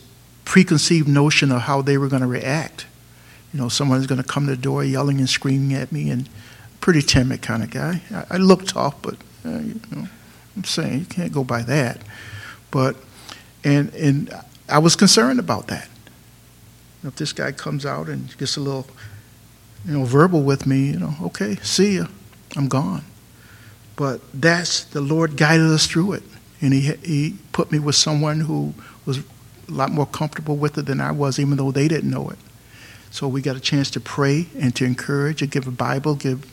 [0.45, 2.87] preconceived notion of how they were going to react.
[3.53, 6.29] You know, someone's going to come to the door yelling and screaming at me, and
[6.81, 8.03] pretty timid kind of guy.
[8.11, 10.09] I, I look tough, but uh, you know,
[10.57, 12.01] I'm saying you can't go by that.
[12.71, 12.97] But
[13.65, 14.35] and and
[14.69, 15.89] I was concerned about that.
[17.05, 18.87] If this guy comes out and gets a little,
[19.87, 22.07] you know, verbal with me, you know, okay, see ya,
[22.57, 23.05] I'm gone.
[23.95, 26.23] But that's the Lord guided us through it,
[26.61, 30.87] and He He put me with someone who was a lot more comfortable with it
[30.87, 32.39] than I was, even though they didn't know it.
[33.11, 36.45] So we got a chance to pray and to encourage and give a Bible, give,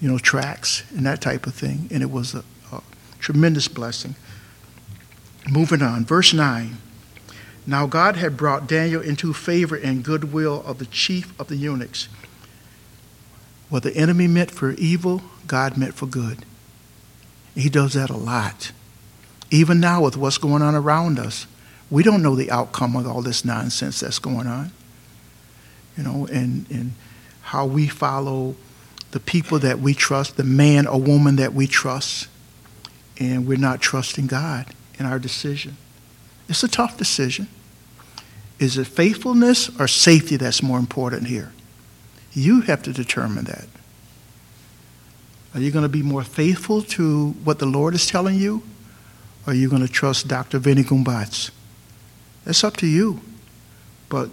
[0.00, 1.88] you know, tracks and that type of thing.
[1.90, 2.82] And it was a, a
[3.18, 4.14] tremendous blessing.
[5.50, 6.78] Moving on, verse 9.
[7.66, 12.08] Now God had brought Daniel into favor and goodwill of the chief of the eunuchs.
[13.68, 16.44] What the enemy meant for evil, God meant for good.
[17.54, 18.72] He does that a lot.
[19.50, 21.46] Even now, with what's going on around us,
[21.90, 24.72] we don't know the outcome of all this nonsense that's going on
[25.98, 26.92] you know, and, and
[27.42, 28.54] how we follow
[29.10, 32.28] the people that we trust, the man or woman that we trust,
[33.18, 34.66] and we're not trusting God
[34.98, 35.76] in our decision.
[36.48, 37.48] It's a tough decision.
[38.58, 41.52] Is it faithfulness or safety that's more important here?
[42.32, 43.66] You have to determine that.
[45.54, 48.62] Are you going to be more faithful to what the Lord is telling you?
[49.46, 50.58] Or are you going to trust Dr.
[50.58, 51.50] Vinny Gumbatz?
[52.44, 53.20] That's up to you.
[54.08, 54.30] But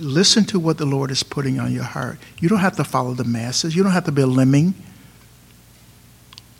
[0.00, 2.18] listen to what the Lord is putting on your heart.
[2.40, 3.74] You don't have to follow the masses.
[3.74, 4.74] You don't have to be a lemming.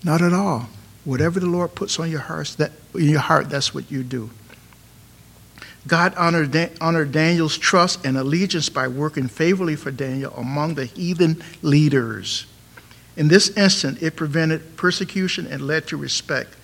[0.04, 0.68] Not at all.
[1.04, 4.30] Whatever the Lord puts on your heart, that in your heart, that's what you do.
[5.86, 11.42] God honored, honored Daniel's trust and allegiance by working favorably for Daniel among the heathen
[11.62, 12.46] leaders.
[13.16, 16.54] In this instant, it prevented persecution and led to respect.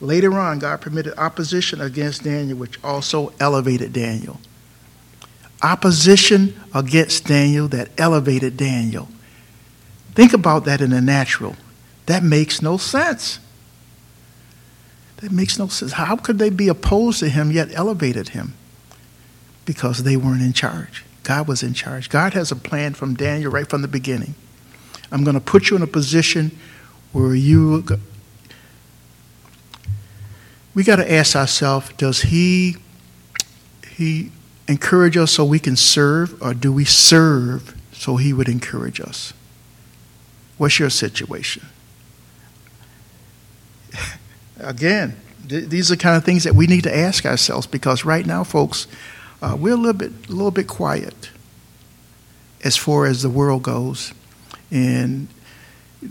[0.00, 4.40] Later on, God permitted opposition against Daniel, which also elevated Daniel
[5.62, 9.08] opposition against Daniel that elevated Daniel.
[10.14, 11.56] Think about that in the natural.
[12.06, 13.38] That makes no sense.
[15.18, 15.92] That makes no sense.
[15.92, 18.54] How could they be opposed to him yet elevated him?
[19.64, 21.04] Because they weren't in charge.
[21.22, 22.08] God was in charge.
[22.08, 24.34] God has a plan from Daniel right from the beginning.
[25.12, 26.58] I'm going to put you in a position
[27.12, 27.82] where you.
[27.82, 28.00] Go-
[30.74, 32.76] We got to ask ourselves does he,
[33.96, 34.32] he
[34.68, 39.32] encourage us so we can serve, or do we serve so He would encourage us?
[40.58, 41.66] What's your situation?
[44.58, 45.16] Again,
[45.48, 48.44] th- these are kind of things that we need to ask ourselves because right now,
[48.44, 48.86] folks,
[49.40, 51.30] uh, we're a little bit, a little bit quiet
[52.64, 54.12] as far as the world goes,
[54.70, 55.26] and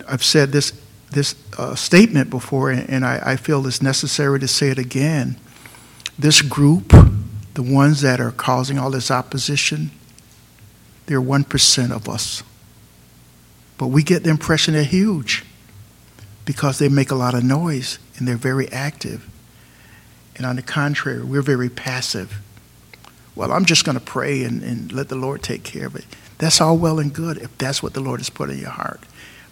[0.08, 0.74] I've said this
[1.12, 5.36] this uh, statement before, and I, I feel it's necessary to say it again.
[6.18, 6.94] This group
[7.54, 9.92] the ones that are causing all this opposition,
[11.06, 12.44] they're 1% of us.
[13.78, 15.44] But we get the impression they're huge
[16.46, 19.28] because they make a lot of noise and they're very active.
[20.36, 22.42] And on the contrary, we're very passive.
[23.36, 26.06] Well, I'm just going to pray and, and let the Lord take care of it.
[26.38, 29.02] That's all well and good if that's what the Lord has put in your heart.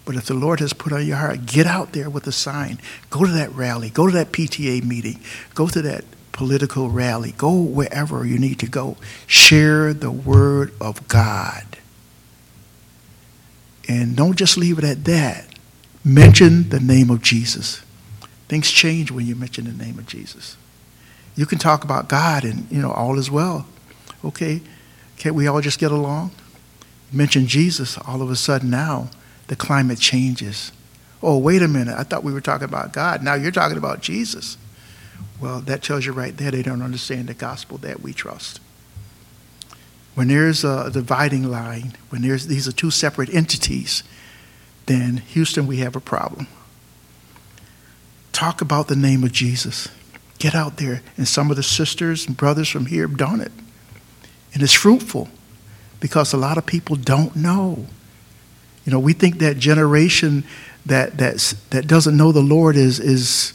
[0.06, 2.80] But if the Lord has put on your heart, get out there with a sign.
[3.10, 3.90] Go to that rally.
[3.90, 5.20] Go to that PTA meeting.
[5.54, 6.04] Go to that
[6.40, 7.34] political rally.
[7.34, 8.96] Go wherever you need to go.
[9.28, 11.66] Share the word of God.
[13.90, 15.48] And don't just leave it at that.
[16.06, 17.84] Mention the name of Jesus.
[18.48, 20.56] Things change when you mention the name of Jesus.
[21.36, 23.66] You can talk about God and, you know, all is well.
[24.24, 24.62] Okay,
[25.18, 26.32] can't we all just get along?
[27.12, 29.10] Mention Jesus, all of a sudden now
[29.48, 30.72] the climate changes.
[31.22, 31.96] Oh, wait a minute.
[31.98, 33.24] I thought we were talking about God.
[33.24, 34.58] Now you're talking about Jesus.
[35.40, 38.60] Well, that tells you right there they don't understand the gospel that we trust.
[40.16, 44.04] When there's a dividing line, when there's, these are two separate entities,
[44.86, 46.48] then Houston, we have a problem.
[48.34, 49.88] Talk about the name of Jesus.
[50.40, 51.04] Get out there.
[51.16, 53.52] And some of the sisters and brothers from here have done it.
[54.54, 55.30] And it's fruitful
[56.00, 57.86] because a lot of people don't know.
[58.86, 60.44] You know, we think that generation
[60.86, 63.54] that, that's, that doesn't know the Lord is, is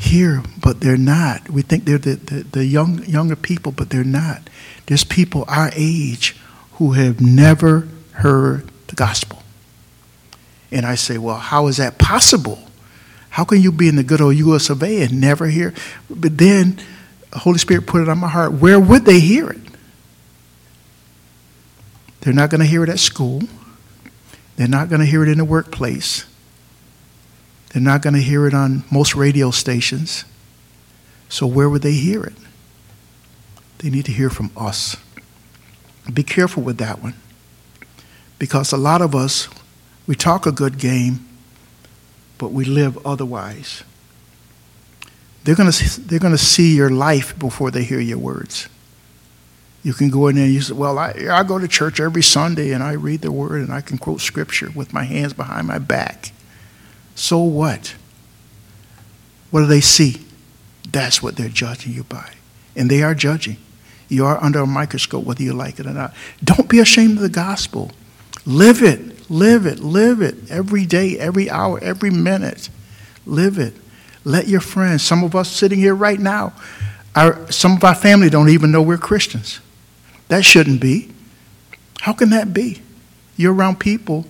[0.00, 1.50] here, but they're not.
[1.50, 4.48] We think they're the, the, the young, younger people, but they're not.
[4.86, 6.36] There's people our age
[6.74, 9.42] who have never heard the gospel.
[10.72, 12.58] And I say, well, how is that possible?
[13.28, 15.74] How can you be in the good old US of A and never hear?
[16.08, 16.80] But then
[17.30, 18.54] the Holy Spirit put it on my heart.
[18.54, 19.60] Where would they hear it?
[22.22, 23.42] They're not going to hear it at school.
[24.56, 26.24] They're not going to hear it in the workplace.
[27.70, 30.24] They're not going to hear it on most radio stations.
[31.28, 32.34] So, where would they hear it?
[33.78, 34.96] They need to hear from us.
[36.12, 37.14] Be careful with that one.
[38.38, 39.48] Because a lot of us,
[40.06, 41.26] we talk a good game,
[42.38, 43.84] but we live otherwise.
[45.44, 48.68] They're going to, they're going to see your life before they hear your words.
[49.82, 52.22] You can go in there and you say, Well, I, I go to church every
[52.22, 55.66] Sunday and I read the word and I can quote scripture with my hands behind
[55.68, 56.32] my back.
[57.20, 57.96] So what?
[59.50, 60.22] What do they see?
[60.90, 62.32] That's what they're judging you by.
[62.74, 63.58] And they are judging.
[64.08, 66.14] You are under a microscope, whether you like it or not.
[66.42, 67.92] Don't be ashamed of the gospel.
[68.46, 72.70] Live it, live it, live it every day, every hour, every minute.
[73.26, 73.74] Live it.
[74.24, 76.54] Let your friends, some of us sitting here right now,
[77.14, 79.60] our, some of our family don't even know we're Christians.
[80.28, 81.10] That shouldn't be.
[82.00, 82.80] How can that be?
[83.36, 84.24] You're around people,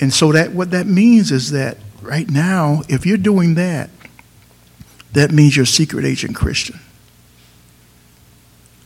[0.00, 3.90] and so that what that means is that right now, if you're doing that,
[5.12, 6.80] that means you're a secret agent Christian.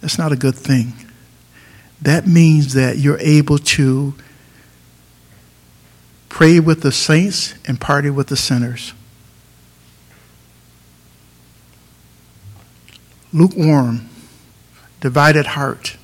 [0.00, 0.92] That's not a good thing.
[2.00, 4.14] That means that you're able to
[6.28, 8.92] pray with the saints and party with the sinners.
[13.32, 14.08] Lukewarm,
[15.00, 15.96] divided heart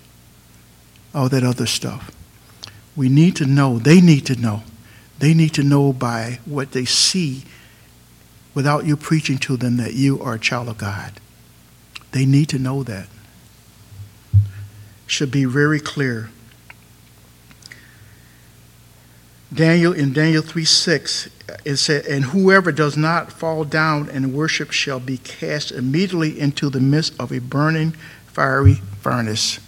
[1.14, 2.10] all that other stuff.
[2.96, 4.62] We need to know, they need to know.
[5.20, 7.44] They need to know by what they see
[8.54, 11.12] without you preaching to them that you are a child of God.
[12.12, 13.06] They need to know that.
[15.06, 16.30] Should be very clear.
[19.52, 21.28] Daniel in Daniel 3 6,
[21.64, 26.70] it said, And whoever does not fall down and worship shall be cast immediately into
[26.70, 27.92] the midst of a burning
[28.26, 29.58] fiery furnace.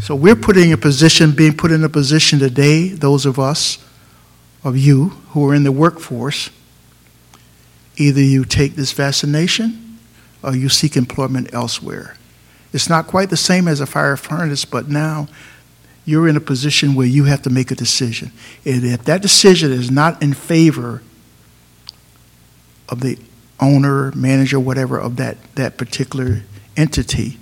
[0.00, 3.78] So we're putting a position, being put in a position today, those of us,
[4.64, 6.50] of you who are in the workforce,
[7.96, 9.98] either you take this vaccination
[10.42, 12.16] or you seek employment elsewhere.
[12.72, 15.28] It's not quite the same as a fire furnace, but now
[16.04, 18.32] you're in a position where you have to make a decision.
[18.64, 21.02] And if that decision is not in favor
[22.88, 23.18] of the
[23.60, 26.42] owner, manager, whatever, of that, that particular
[26.76, 27.38] entity,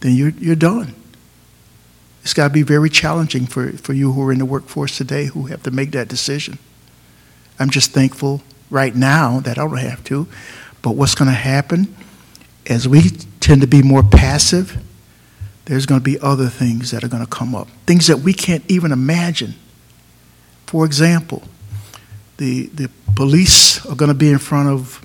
[0.00, 0.94] then you're, you're done.
[2.22, 5.26] It's got to be very challenging for, for you who are in the workforce today
[5.26, 6.58] who have to make that decision.
[7.58, 10.26] I'm just thankful right now that I don't have to.
[10.82, 11.94] But what's going to happen
[12.66, 13.02] as we
[13.40, 14.82] tend to be more passive,
[15.64, 18.32] there's going to be other things that are going to come up, things that we
[18.32, 19.54] can't even imagine.
[20.66, 21.42] For example,
[22.36, 25.04] the, the police are going to be in front of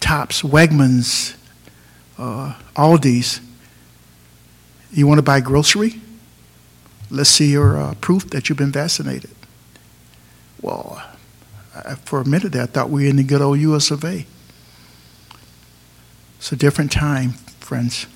[0.00, 1.36] Tops, Wegmans,
[2.16, 3.40] uh, Aldi's.
[4.90, 6.00] You want to buy grocery?
[7.10, 9.30] Let's see your uh, proof that you've been vaccinated.
[10.60, 11.02] Well,
[11.74, 14.04] I, for a minute there, I thought we were in the good old US of
[14.04, 14.26] A.
[16.38, 18.06] It's a different time, friends.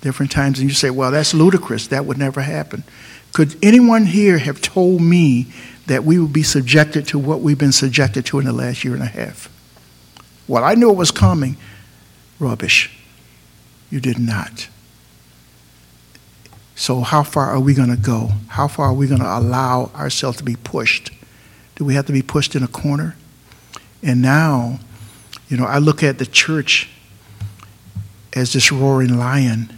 [0.00, 0.58] Different times.
[0.58, 1.88] And you say, well, that's ludicrous.
[1.88, 2.84] That would never happen.
[3.32, 5.46] Could anyone here have told me
[5.86, 8.94] that we would be subjected to what we've been subjected to in the last year
[8.94, 9.50] and a half?
[10.48, 11.56] Well, I knew it was coming.
[12.38, 12.96] Rubbish.
[13.90, 14.68] You did not
[16.78, 18.32] So, how far are we going to go?
[18.48, 21.10] How far are we going to allow ourselves to be pushed?
[21.74, 23.16] Do we have to be pushed in a corner?
[24.02, 24.78] And now,
[25.48, 26.90] you know, I look at the church
[28.34, 29.72] as this roaring lion,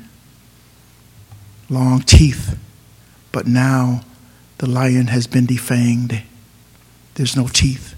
[1.71, 2.59] long teeth,
[3.31, 4.03] but now
[4.59, 6.23] the lion has been defanged.
[7.15, 7.95] There's no teeth.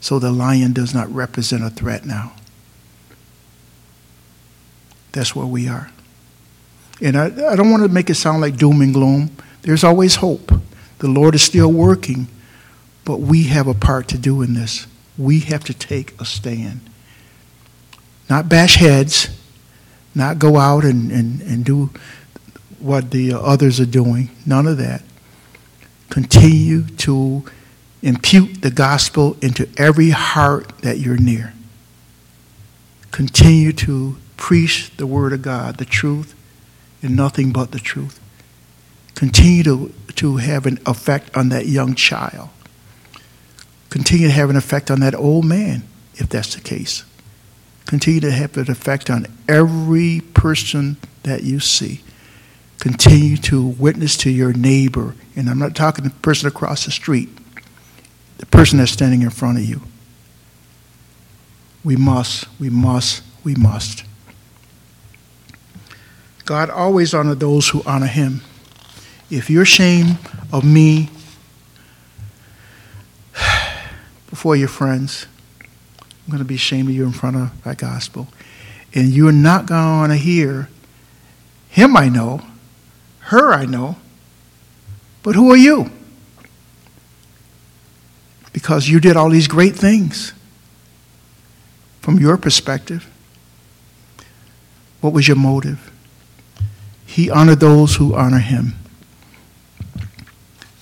[0.00, 2.32] So the lion does not represent a threat now.
[5.12, 5.90] That's where we are.
[7.00, 9.30] And I, I don't want to make it sound like doom and gloom.
[9.62, 10.52] There's always hope.
[10.98, 12.28] The Lord is still working,
[13.04, 14.86] but we have a part to do in this.
[15.16, 16.80] We have to take a stand.
[18.28, 19.28] Not bash heads,
[20.14, 21.90] not go out and, and, and do
[22.78, 24.30] what the others are doing.
[24.46, 25.02] None of that.
[26.10, 27.44] Continue to
[28.02, 31.54] impute the gospel into every heart that you're near.
[33.10, 36.34] Continue to preach the word of God, the truth,
[37.02, 38.20] and nothing but the truth.
[39.14, 42.48] Continue to, to have an effect on that young child.
[43.90, 45.82] Continue to have an effect on that old man,
[46.14, 47.04] if that's the case.
[47.86, 52.02] Continue to have an effect on every person that you see.
[52.78, 55.14] Continue to witness to your neighbor.
[55.36, 57.28] And I'm not talking the person across the street,
[58.38, 59.82] the person that's standing in front of you.
[61.82, 64.04] We must, we must, we must.
[66.50, 68.40] God always honors those who honor him.
[69.30, 70.18] If you're ashamed
[70.52, 71.08] of me
[74.28, 75.28] before your friends,
[76.00, 78.26] I'm going to be ashamed of you in front of my gospel.
[78.92, 80.68] And you're not going to hear
[81.68, 82.40] him I know,
[83.20, 83.94] her I know,
[85.22, 85.92] but who are you?
[88.52, 90.32] Because you did all these great things
[92.00, 93.08] from your perspective.
[95.00, 95.89] What was your motive?
[97.10, 98.74] He honored those who honor him.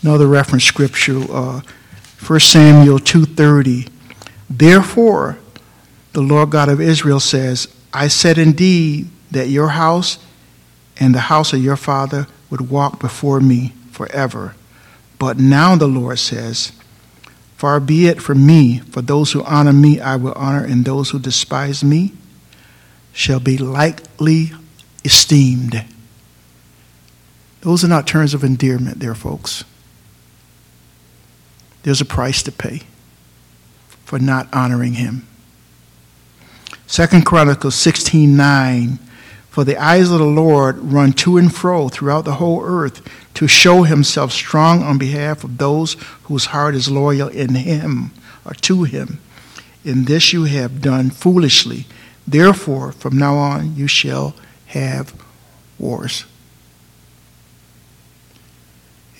[0.03, 1.62] Another reference scripture, uh,
[2.24, 3.89] 1 Samuel 2.30.
[4.51, 5.39] Therefore,
[6.12, 10.18] the Lord God of Israel says, I said indeed that your house
[10.99, 14.55] and the house of your father would walk before me forever.
[15.18, 16.72] But now the Lord says,
[17.57, 21.09] Far be it from me, for those who honor me I will honor, and those
[21.09, 22.12] who despise me
[23.14, 24.53] shall be lightly
[25.07, 25.87] esteemed.
[27.61, 29.64] Those are not terms of endearment there, folks.
[31.82, 32.82] There's a price to pay
[34.04, 35.26] for not honoring him.
[36.86, 38.98] Second Chronicles 16 9.
[39.50, 43.02] For the eyes of the Lord run to and fro throughout the whole earth
[43.34, 45.94] to show himself strong on behalf of those
[46.24, 48.12] whose heart is loyal in him
[48.44, 49.20] or to him.
[49.84, 51.86] In this you have done foolishly.
[52.26, 54.34] Therefore, from now on, you shall
[54.66, 55.14] have
[55.78, 56.24] wars.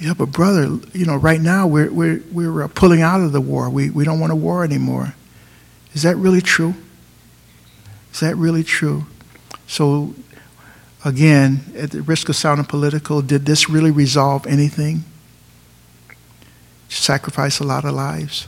[0.01, 3.41] Yeah, but brother, you know, right now we're, we're, we're uh, pulling out of the
[3.41, 3.69] war.
[3.69, 5.15] We, we don't want a war anymore.
[5.93, 6.75] Is that really true?
[8.13, 9.07] Is that really true?
[9.67, 10.15] So,
[11.05, 15.03] again, at the risk of sounding political, did this really resolve anything?
[16.89, 18.47] Sacrifice a lot of lives.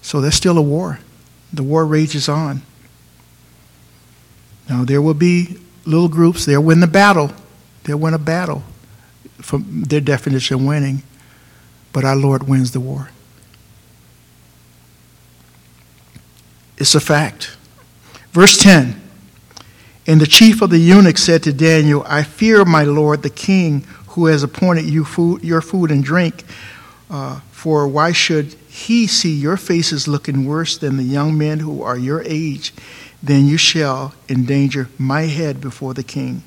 [0.00, 0.98] So there's still a war.
[1.52, 2.62] The war rages on.
[4.68, 7.30] Now, there will be little groups, they'll win the battle
[7.84, 8.64] They'll win a battle
[9.40, 11.02] from their definition of winning,
[11.92, 13.10] but our Lord wins the war.
[16.76, 17.56] It's a fact.
[18.32, 19.00] Verse 10
[20.06, 23.82] And the chief of the eunuchs said to Daniel, I fear my Lord the king,
[24.08, 26.44] who has appointed you food, your food and drink.
[27.10, 31.82] Uh, for why should he see your faces looking worse than the young men who
[31.82, 32.72] are your age?
[33.22, 36.42] Then you shall endanger my head before the king.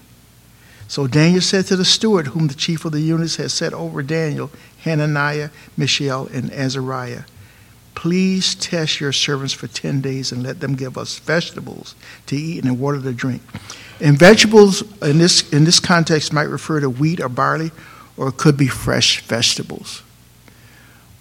[0.87, 4.01] So Daniel said to the steward, whom the chief of the eunuchs had set over
[4.01, 4.49] Daniel,
[4.83, 7.23] Hananiah, Mishael, and Azariah,
[7.97, 11.95] Please test your servants for 10 days and let them give us vegetables
[12.27, 13.41] to eat and water to drink.
[13.99, 17.71] And vegetables in this, in this context might refer to wheat or barley,
[18.15, 20.03] or it could be fresh vegetables.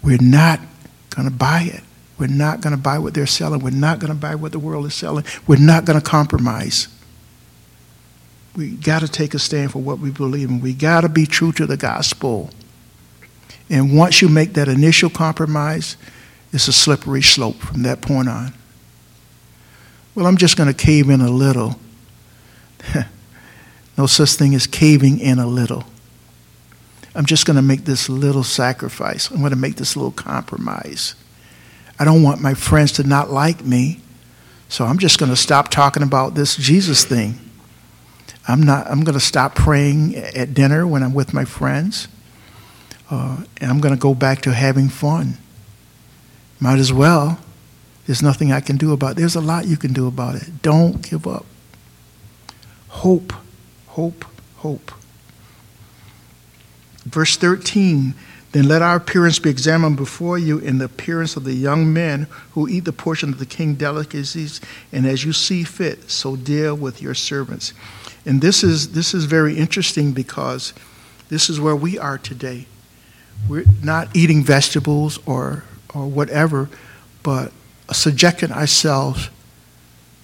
[0.03, 0.61] We're not
[1.09, 1.83] going to buy it.
[2.19, 3.61] We're not going to buy what they're selling.
[3.61, 5.25] We're not going to buy what the world is selling.
[5.47, 6.89] We're not going to compromise
[8.57, 10.61] we got to take a stand for what we believe in.
[10.61, 12.51] We got to be true to the gospel.
[13.69, 15.97] And once you make that initial compromise,
[16.53, 18.55] it's a slippery slope from that point on.
[20.15, 21.79] Well, I'm just going to cave in a little.
[23.99, 25.85] no such thing as caving in a little.
[27.15, 29.31] I'm just going to make this little sacrifice.
[29.31, 31.15] I'm going to make this little compromise.
[31.99, 34.01] I don't want my friends to not like me,
[34.69, 37.46] so I'm just going to stop talking about this Jesus thing.
[38.49, 38.87] I'm not.
[38.89, 42.09] I'm going to stop praying at dinner when I'm with my friends,
[43.11, 45.39] uh, and I'm going to go back to having fun.
[46.61, 47.41] Might as well.
[48.07, 49.17] There's nothing I can do about it.
[49.17, 50.63] There's a lot you can do about it.
[50.63, 51.45] Don't give up.
[52.89, 53.33] Hope,
[53.89, 54.25] hope,
[54.59, 54.93] hope.
[57.05, 58.15] Verse 13
[58.53, 62.29] Then let our appearance be examined before you in the appearance of the young men
[62.53, 64.61] who eat the portion of the king delicacies,
[64.93, 67.75] and as you see fit, so deal with your servants.
[68.27, 70.75] And this is, this is very interesting because
[71.29, 72.67] this is where we are today.
[73.49, 75.63] We're not eating vegetables or,
[75.95, 76.69] or whatever,
[77.23, 77.53] but
[77.93, 79.31] subjecting ourselves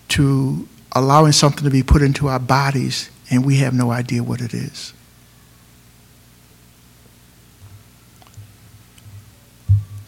[0.09, 4.41] to allowing something to be put into our bodies and we have no idea what
[4.41, 4.93] it is.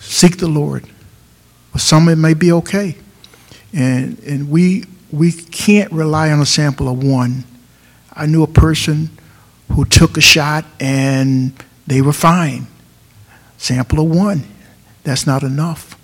[0.01, 0.85] Seek the Lord.
[1.73, 2.97] Well, some it may be okay.
[3.73, 7.45] And, and we, we can't rely on a sample of one
[8.17, 9.11] I knew a person
[9.73, 11.53] who took a shot and
[11.87, 12.67] they were fine.
[13.57, 14.45] Sample of one.
[15.03, 15.99] That's not enough.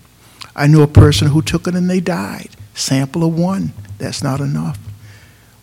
[0.54, 2.50] I knew a person who took it and they died.
[2.74, 3.72] Sample of one.
[3.98, 4.78] That's not enough.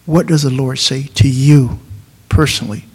[0.05, 1.79] What does the Lord say to you
[2.29, 2.85] personally?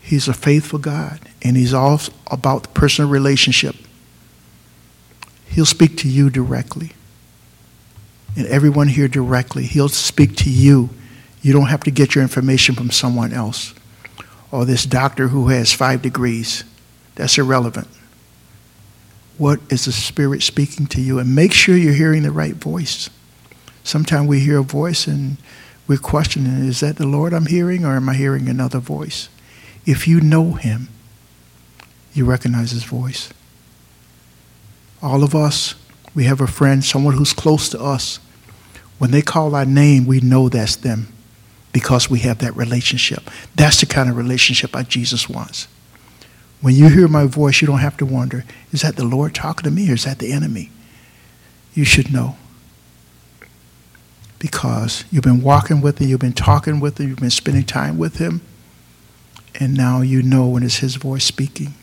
[0.00, 3.76] He's a faithful God, and He's all about the personal relationship.
[5.46, 6.92] He'll speak to you directly,
[8.36, 9.64] and everyone here directly.
[9.64, 10.90] He'll speak to you
[11.42, 13.74] you don't have to get your information from someone else
[14.52, 16.62] or this doctor who has five degrees.
[17.16, 17.88] That's irrelevant.
[19.38, 21.18] What is the Spirit speaking to you?
[21.18, 23.10] And make sure you're hearing the right voice.
[23.82, 25.36] Sometimes we hear a voice and
[25.88, 29.28] we're questioning is that the Lord I'm hearing or am I hearing another voice?
[29.84, 30.88] If you know Him,
[32.14, 33.32] you recognize His voice.
[35.02, 35.74] All of us,
[36.14, 38.20] we have a friend, someone who's close to us.
[38.98, 41.08] When they call our name, we know that's them
[41.72, 43.30] because we have that relationship.
[43.54, 45.68] That's the kind of relationship that Jesus wants.
[46.60, 49.64] When you hear my voice, you don't have to wonder, is that the Lord talking
[49.64, 50.70] to me or is that the enemy?
[51.74, 52.36] You should know.
[54.38, 57.98] Because you've been walking with him, you've been talking with him, you've been spending time
[57.98, 58.42] with him,
[59.58, 61.74] and now you know when it's his voice speaking.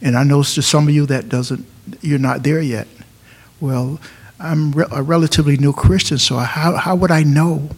[0.00, 1.66] And I know to some of you that doesn't,
[2.00, 2.86] you're not there yet.
[3.60, 4.00] Well,
[4.38, 7.70] I'm a relatively new Christian, so how, how would I know?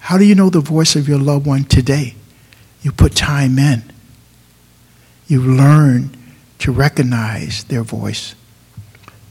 [0.00, 2.14] How do you know the voice of your loved one today?
[2.82, 3.84] You put time in.
[5.26, 6.10] You learn
[6.58, 8.34] to recognize their voice.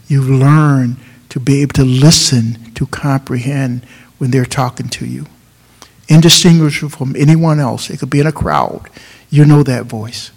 [0.08, 0.98] You learn
[1.30, 3.84] to be able to listen, to comprehend
[4.18, 5.26] when they're talking to you.
[6.08, 7.90] Indistinguishable from anyone else.
[7.90, 8.90] It could be in a crowd.
[9.30, 10.32] You know that voice.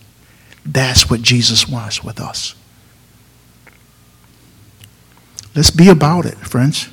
[0.67, 2.55] That's what Jesus wants with us.
[5.55, 6.89] Let's be about it, friends.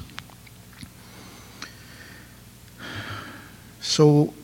[3.89, 4.35] So,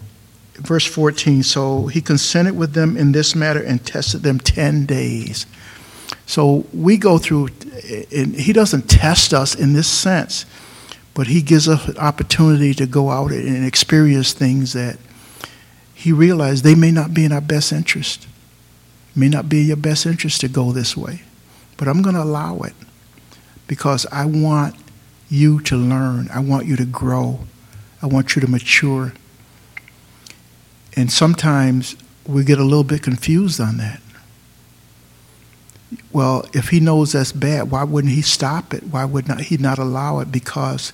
[0.56, 5.46] verse 14 so he consented with them in this matter and tested them 10 days.
[6.26, 7.50] So we go through,
[8.12, 10.48] and he doesn't test us in this sense,
[11.14, 14.98] but he gives us an opportunity to go out and experience things that
[15.94, 18.28] he realized they may not be in our best interest.
[19.16, 21.22] May not be in your best interest to go this way,
[21.78, 22.74] but I'm going to allow it
[23.68, 24.76] because I want
[25.30, 26.30] you to learn.
[26.34, 27.42] I want you to grow.
[28.02, 29.14] I want you to mature.
[30.96, 34.02] And sometimes we get a little bit confused on that.
[36.12, 38.84] Well, if he knows that's bad, why wouldn't he stop it?
[38.84, 40.32] Why would not he not allow it?
[40.32, 40.94] Because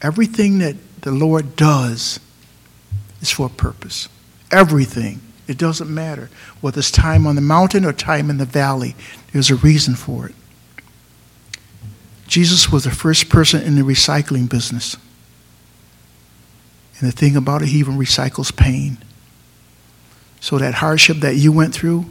[0.00, 2.20] everything that the Lord does
[3.20, 4.08] is for a purpose.
[4.50, 5.20] Everything.
[5.48, 6.30] It doesn't matter
[6.60, 8.94] whether it's time on the mountain or time in the valley.
[9.32, 10.34] There's a reason for it.
[12.26, 14.96] Jesus was the first person in the recycling business.
[16.98, 18.98] And the thing about it, he even recycles pain.
[20.42, 22.06] So that hardship that you went through,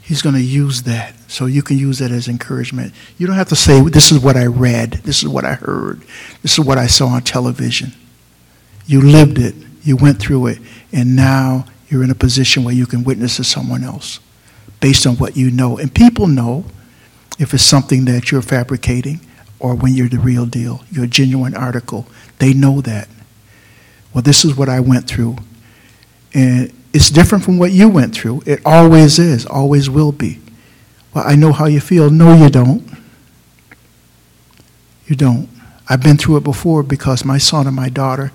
[0.00, 1.14] He's going to use that.
[1.28, 2.92] So you can use that as encouragement.
[3.18, 4.92] You don't have to say, This is what I read.
[5.04, 6.02] This is what I heard.
[6.42, 7.92] This is what I saw on television.
[8.86, 9.56] You lived it.
[9.82, 10.58] You went through it.
[10.92, 14.20] And now you're in a position where you can witness to someone else
[14.78, 15.78] based on what you know.
[15.78, 16.64] And people know
[17.40, 19.20] if it's something that you're fabricating
[19.58, 22.06] or when you're the real deal, you're a genuine article.
[22.38, 23.08] They know that.
[24.14, 25.36] Well, this is what I went through.
[26.32, 28.42] And it's different from what you went through.
[28.46, 30.40] It always is, always will be.
[31.14, 32.10] Well, I know how you feel.
[32.10, 32.88] No, you don't.
[35.06, 35.48] You don't.
[35.88, 38.32] I've been through it before because my son and my daughter.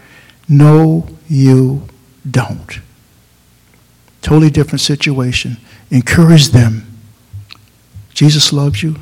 [0.48, 1.88] No, you
[2.30, 2.80] don't.
[4.22, 5.58] Totally different situation.
[5.90, 6.86] Encourage them.
[8.14, 8.96] Jesus loves you.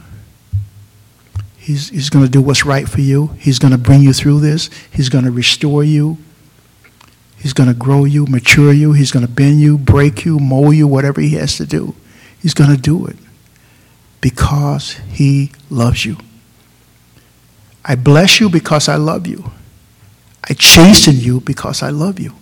[1.57, 3.27] He's, he's going to do what's right for you.
[3.39, 4.69] He's going to bring you through this.
[4.91, 6.17] He's going to restore you.
[7.43, 8.93] He's going to grow you, mature you.
[8.93, 11.93] He's going to bend you, break you, mold you, whatever He has to do.
[12.41, 13.17] He's going to do it
[14.21, 16.15] because He loves you.
[17.83, 19.51] I bless you because I love you.
[20.49, 22.33] I chasten you because I love you.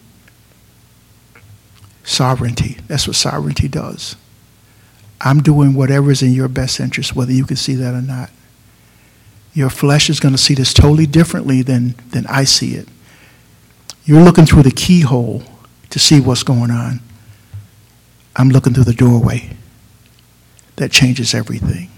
[2.04, 2.78] Sovereignty.
[2.88, 4.16] That's what sovereignty does.
[5.20, 8.30] I'm doing whatever is in your best interest, whether you can see that or not.
[9.56, 12.88] Your flesh is going to see this totally differently than, than I see it.
[14.06, 15.44] You're looking through the keyhole
[15.90, 17.00] to see what's going on.
[18.36, 19.56] I'm looking through the doorway.
[20.78, 21.90] That changes everything.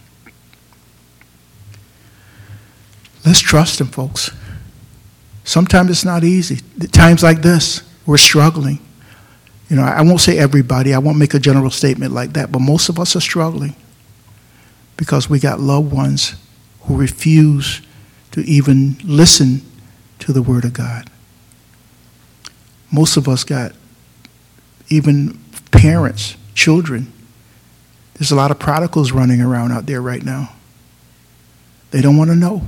[3.26, 4.32] Let's trust Him, folks.
[5.44, 6.60] Sometimes it's not easy.
[6.92, 8.80] times like this, we're struggling.
[9.70, 12.60] You know, I won't say everybody, I won't make a general statement like that, but
[12.60, 13.76] most of us are struggling
[14.98, 16.36] because we got loved ones
[16.82, 17.82] who refuse
[18.32, 19.62] to even listen
[20.20, 21.10] to the Word of God.
[22.94, 23.72] Most of us got
[24.88, 25.40] even
[25.72, 27.12] parents, children.
[28.14, 30.54] There's a lot of prodigals running around out there right now.
[31.90, 32.62] They don't want to know.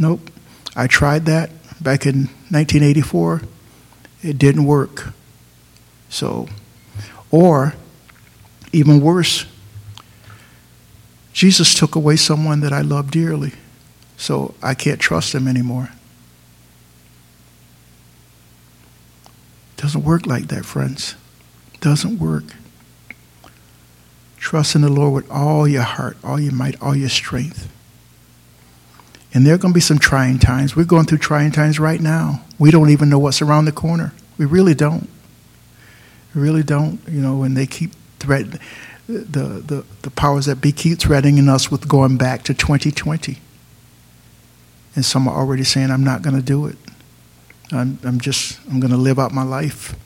[0.00, 0.28] Nope.
[0.74, 1.50] I tried that
[1.80, 3.42] back in 1984.
[4.22, 5.12] It didn't work.
[6.08, 6.48] So,
[7.30, 7.74] or
[8.72, 9.46] even worse,
[11.32, 13.52] Jesus took away someone that I love dearly.
[14.16, 15.90] So I can't trust him anymore.
[19.76, 21.14] Doesn't work like that, friends.
[21.80, 22.44] Doesn't work.
[24.38, 27.70] Trust in the Lord with all your heart, all your might, all your strength.
[29.34, 30.76] And there are going to be some trying times.
[30.76, 32.42] We're going through trying times right now.
[32.58, 34.14] We don't even know what's around the corner.
[34.38, 35.08] We really don't.
[36.34, 37.00] We really don't.
[37.08, 38.60] You know, when they keep threatening,
[39.08, 43.38] the, the, the powers that be keep threatening us with going back to 2020.
[44.94, 46.76] And some are already saying, I'm not going to do it.
[47.72, 49.96] I'm, I'm just, I'm going to live out my life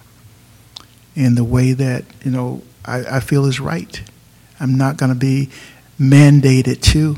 [1.15, 4.01] in the way that, you know, I, I feel is right.
[4.59, 5.51] I'm not going to be
[5.99, 7.17] mandated to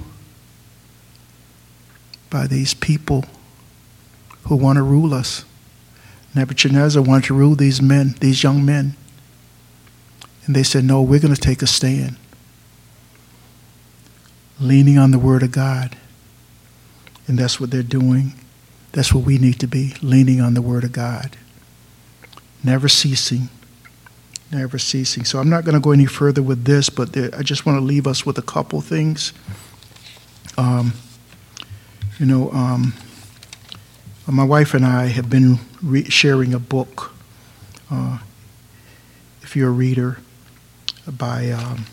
[2.30, 3.24] by these people
[4.44, 5.44] who want to rule us.
[6.34, 8.96] Nebuchadnezzar wanted to rule these men, these young men.
[10.46, 12.16] And they said, No, we're going to take a stand.
[14.58, 15.96] Leaning on the Word of God.
[17.28, 18.32] And that's what they're doing.
[18.92, 21.36] That's what we need to be, leaning on the Word of God.
[22.62, 23.48] Never ceasing.
[24.50, 25.24] Never ceasing.
[25.24, 27.78] So I'm not going to go any further with this, but there, I just want
[27.78, 29.32] to leave us with a couple things.
[30.58, 30.92] Um,
[32.18, 32.92] you know, um,
[34.26, 37.12] my wife and I have been re- sharing a book.
[37.90, 38.18] Uh,
[39.42, 40.18] if you're a reader,
[41.06, 41.86] by um,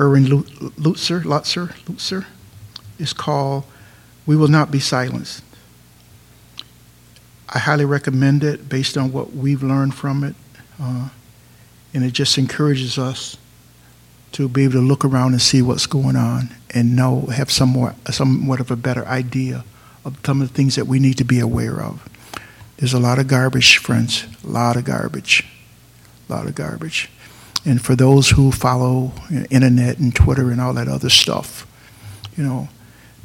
[0.00, 2.26] Erwin Lutzer, Lutzer, Lutzer,
[2.98, 3.64] is called
[4.26, 5.42] "We Will Not Be Silenced."
[7.48, 10.34] I highly recommend it based on what we've learned from it,
[10.80, 11.08] uh,
[11.92, 13.36] and it just encourages us
[14.32, 17.94] to be able to look around and see what's going on and know, have somewhat,
[18.12, 19.64] somewhat of a better idea
[20.04, 22.08] of some of the things that we need to be aware of.
[22.76, 25.46] There's a lot of garbage, friends, a lot of garbage,
[26.28, 27.08] a lot of garbage.
[27.64, 29.12] And for those who follow
[29.50, 31.64] internet and Twitter and all that other stuff,
[32.36, 32.68] you know,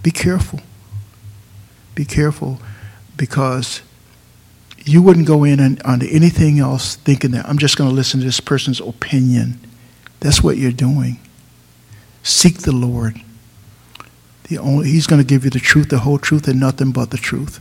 [0.03, 0.61] be careful.
[1.95, 2.59] Be careful
[3.17, 3.81] because
[4.85, 8.19] you wouldn't go in and onto anything else thinking that I'm just going to listen
[8.21, 9.59] to this person's opinion
[10.19, 11.19] that's what you're doing.
[12.23, 13.21] Seek the Lord.
[14.49, 17.11] The only, he's going to give you the truth, the whole truth, and nothing but
[17.11, 17.59] the truth.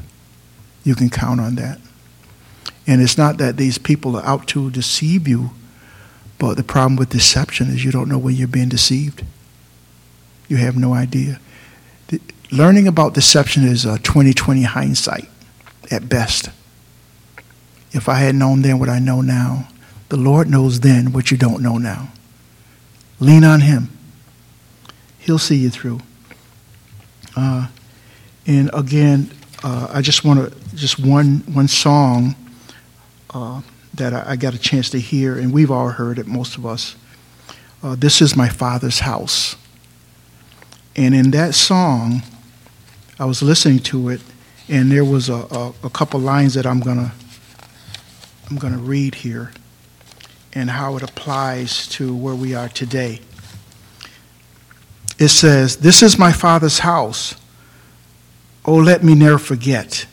[0.84, 1.78] You can count on that.
[2.86, 5.50] And it's not that these people are out to deceive you,
[6.38, 9.24] but the problem with deception is you don't know when you're being deceived.
[10.48, 11.40] You have no idea.
[12.50, 15.28] Learning about deception is a 2020 hindsight
[15.90, 16.48] at best.
[17.92, 19.68] If I had known then what I know now,
[20.08, 22.08] the Lord knows then what you don't know now.
[23.20, 23.90] Lean on Him.
[25.18, 26.00] He'll see you through.
[27.36, 27.68] Uh,
[28.46, 29.30] and again,
[29.62, 32.34] uh, I just want to, just one, one song
[33.30, 33.60] uh,
[33.94, 36.64] that I, I, got a chance to hear, and we've all heard it, most of
[36.64, 36.96] us.
[37.82, 39.56] Uh, this is my Father's house.
[40.96, 42.22] And in that song,
[43.18, 44.20] I was listening to it,
[44.68, 47.12] and there was a, a, a couple lines that I'm to
[48.50, 49.52] I'm to read here
[50.54, 53.20] and how it applies to where we are today.
[55.18, 57.34] It says, This is my Father's house.
[58.64, 60.06] Oh, let me never forget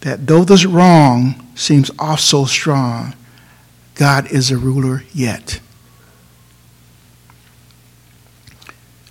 [0.00, 3.14] that though this wrong seems off so strong,
[3.94, 5.60] God is a ruler yet.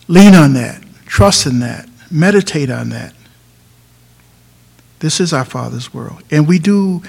[0.07, 3.13] Lean on that, trust in that, meditate on that.
[4.99, 6.23] This is our Father's world.
[6.31, 7.03] And we do,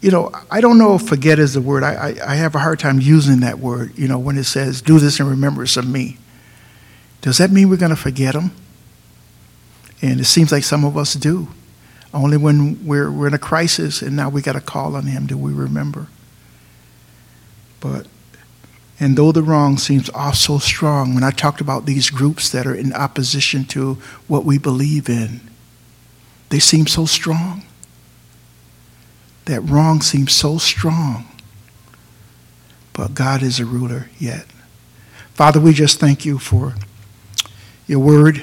[0.00, 1.82] you know, I don't know if forget is the word.
[1.82, 4.80] I, I, I have a hard time using that word, you know, when it says,
[4.80, 6.18] do this in remembrance of me.
[7.22, 8.52] Does that mean we're going to forget them?
[10.02, 11.48] And it seems like some of us do.
[12.12, 15.26] Only when we're, we're in a crisis and now we got to call on him
[15.26, 16.06] do we remember.
[17.80, 18.06] But,
[19.00, 22.74] and though the wrong seems also strong, when I talked about these groups that are
[22.74, 23.94] in opposition to
[24.28, 25.40] what we believe in,
[26.50, 27.64] they seem so strong.
[29.46, 31.26] That wrong seems so strong.
[32.92, 34.46] But God is a ruler yet.
[35.34, 36.74] Father, we just thank you for
[37.88, 38.42] your word.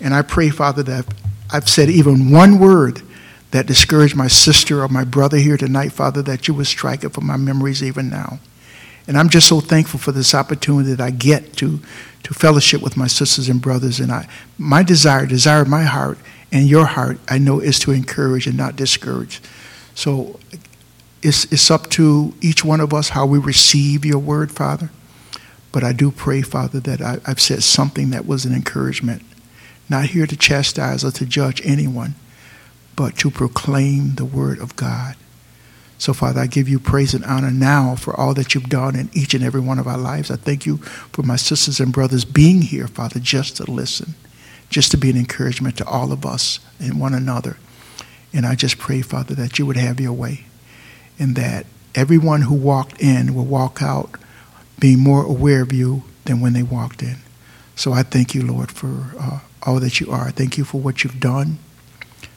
[0.00, 1.06] And I pray, Father, that
[1.50, 3.02] I've said even one word
[3.52, 7.10] that discouraged my sister or my brother here tonight, Father, that you would strike it
[7.10, 8.40] from my memories even now.
[9.06, 11.80] And I'm just so thankful for this opportunity that I get to,
[12.22, 13.98] to fellowship with my sisters and brothers.
[13.98, 14.28] And I,
[14.58, 16.18] my desire, desire of my heart
[16.52, 19.40] and your heart, I know, is to encourage and not discourage.
[19.94, 20.38] So
[21.22, 24.90] it's, it's up to each one of us how we receive your word, Father.
[25.72, 29.22] But I do pray, Father, that I, I've said something that was an encouragement.
[29.88, 32.14] Not here to chastise or to judge anyone,
[32.94, 35.16] but to proclaim the word of God.
[36.02, 39.08] So, Father, I give you praise and honor now for all that you've done in
[39.12, 40.32] each and every one of our lives.
[40.32, 44.14] I thank you for my sisters and brothers being here, Father, just to listen,
[44.68, 47.56] just to be an encouragement to all of us and one another.
[48.32, 50.46] And I just pray, Father, that you would have your way
[51.20, 54.10] and that everyone who walked in will walk out
[54.80, 57.18] being more aware of you than when they walked in.
[57.76, 60.26] So I thank you, Lord, for uh, all that you are.
[60.26, 61.60] I thank you for what you've done.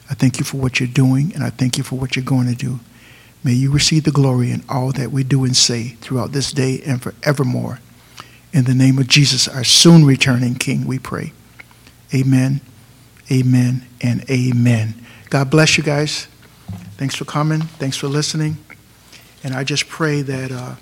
[0.08, 2.46] I thank you for what you're doing, and I thank you for what you're going
[2.46, 2.80] to do.
[3.46, 6.82] May you receive the glory in all that we do and say throughout this day
[6.86, 7.80] and forevermore.
[8.52, 11.32] In the name of Jesus, our soon returning King, we pray.
[12.14, 12.60] Amen,
[13.32, 14.96] amen, and amen.
[15.30, 16.28] God bless you guys.
[16.98, 17.62] Thanks for coming.
[17.62, 18.58] Thanks for listening.
[19.46, 20.52] And I just pray that.
[20.52, 20.76] Uh,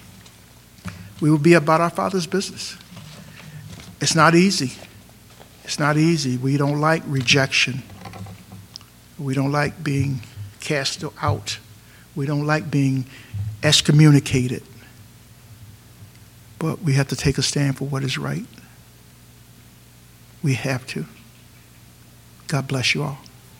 [1.23, 2.77] we will be about our Father's business.
[4.01, 4.73] It's not easy.
[5.63, 6.35] It's not easy.
[6.35, 7.81] We don't like rejection.
[9.17, 10.19] We don't like being
[10.59, 11.59] cast out.
[12.15, 13.05] We don't like being
[13.61, 14.63] excommunicated.
[16.59, 18.45] But we have to take a stand for what is right.
[20.41, 21.05] We have to.
[22.47, 23.19] God bless you all.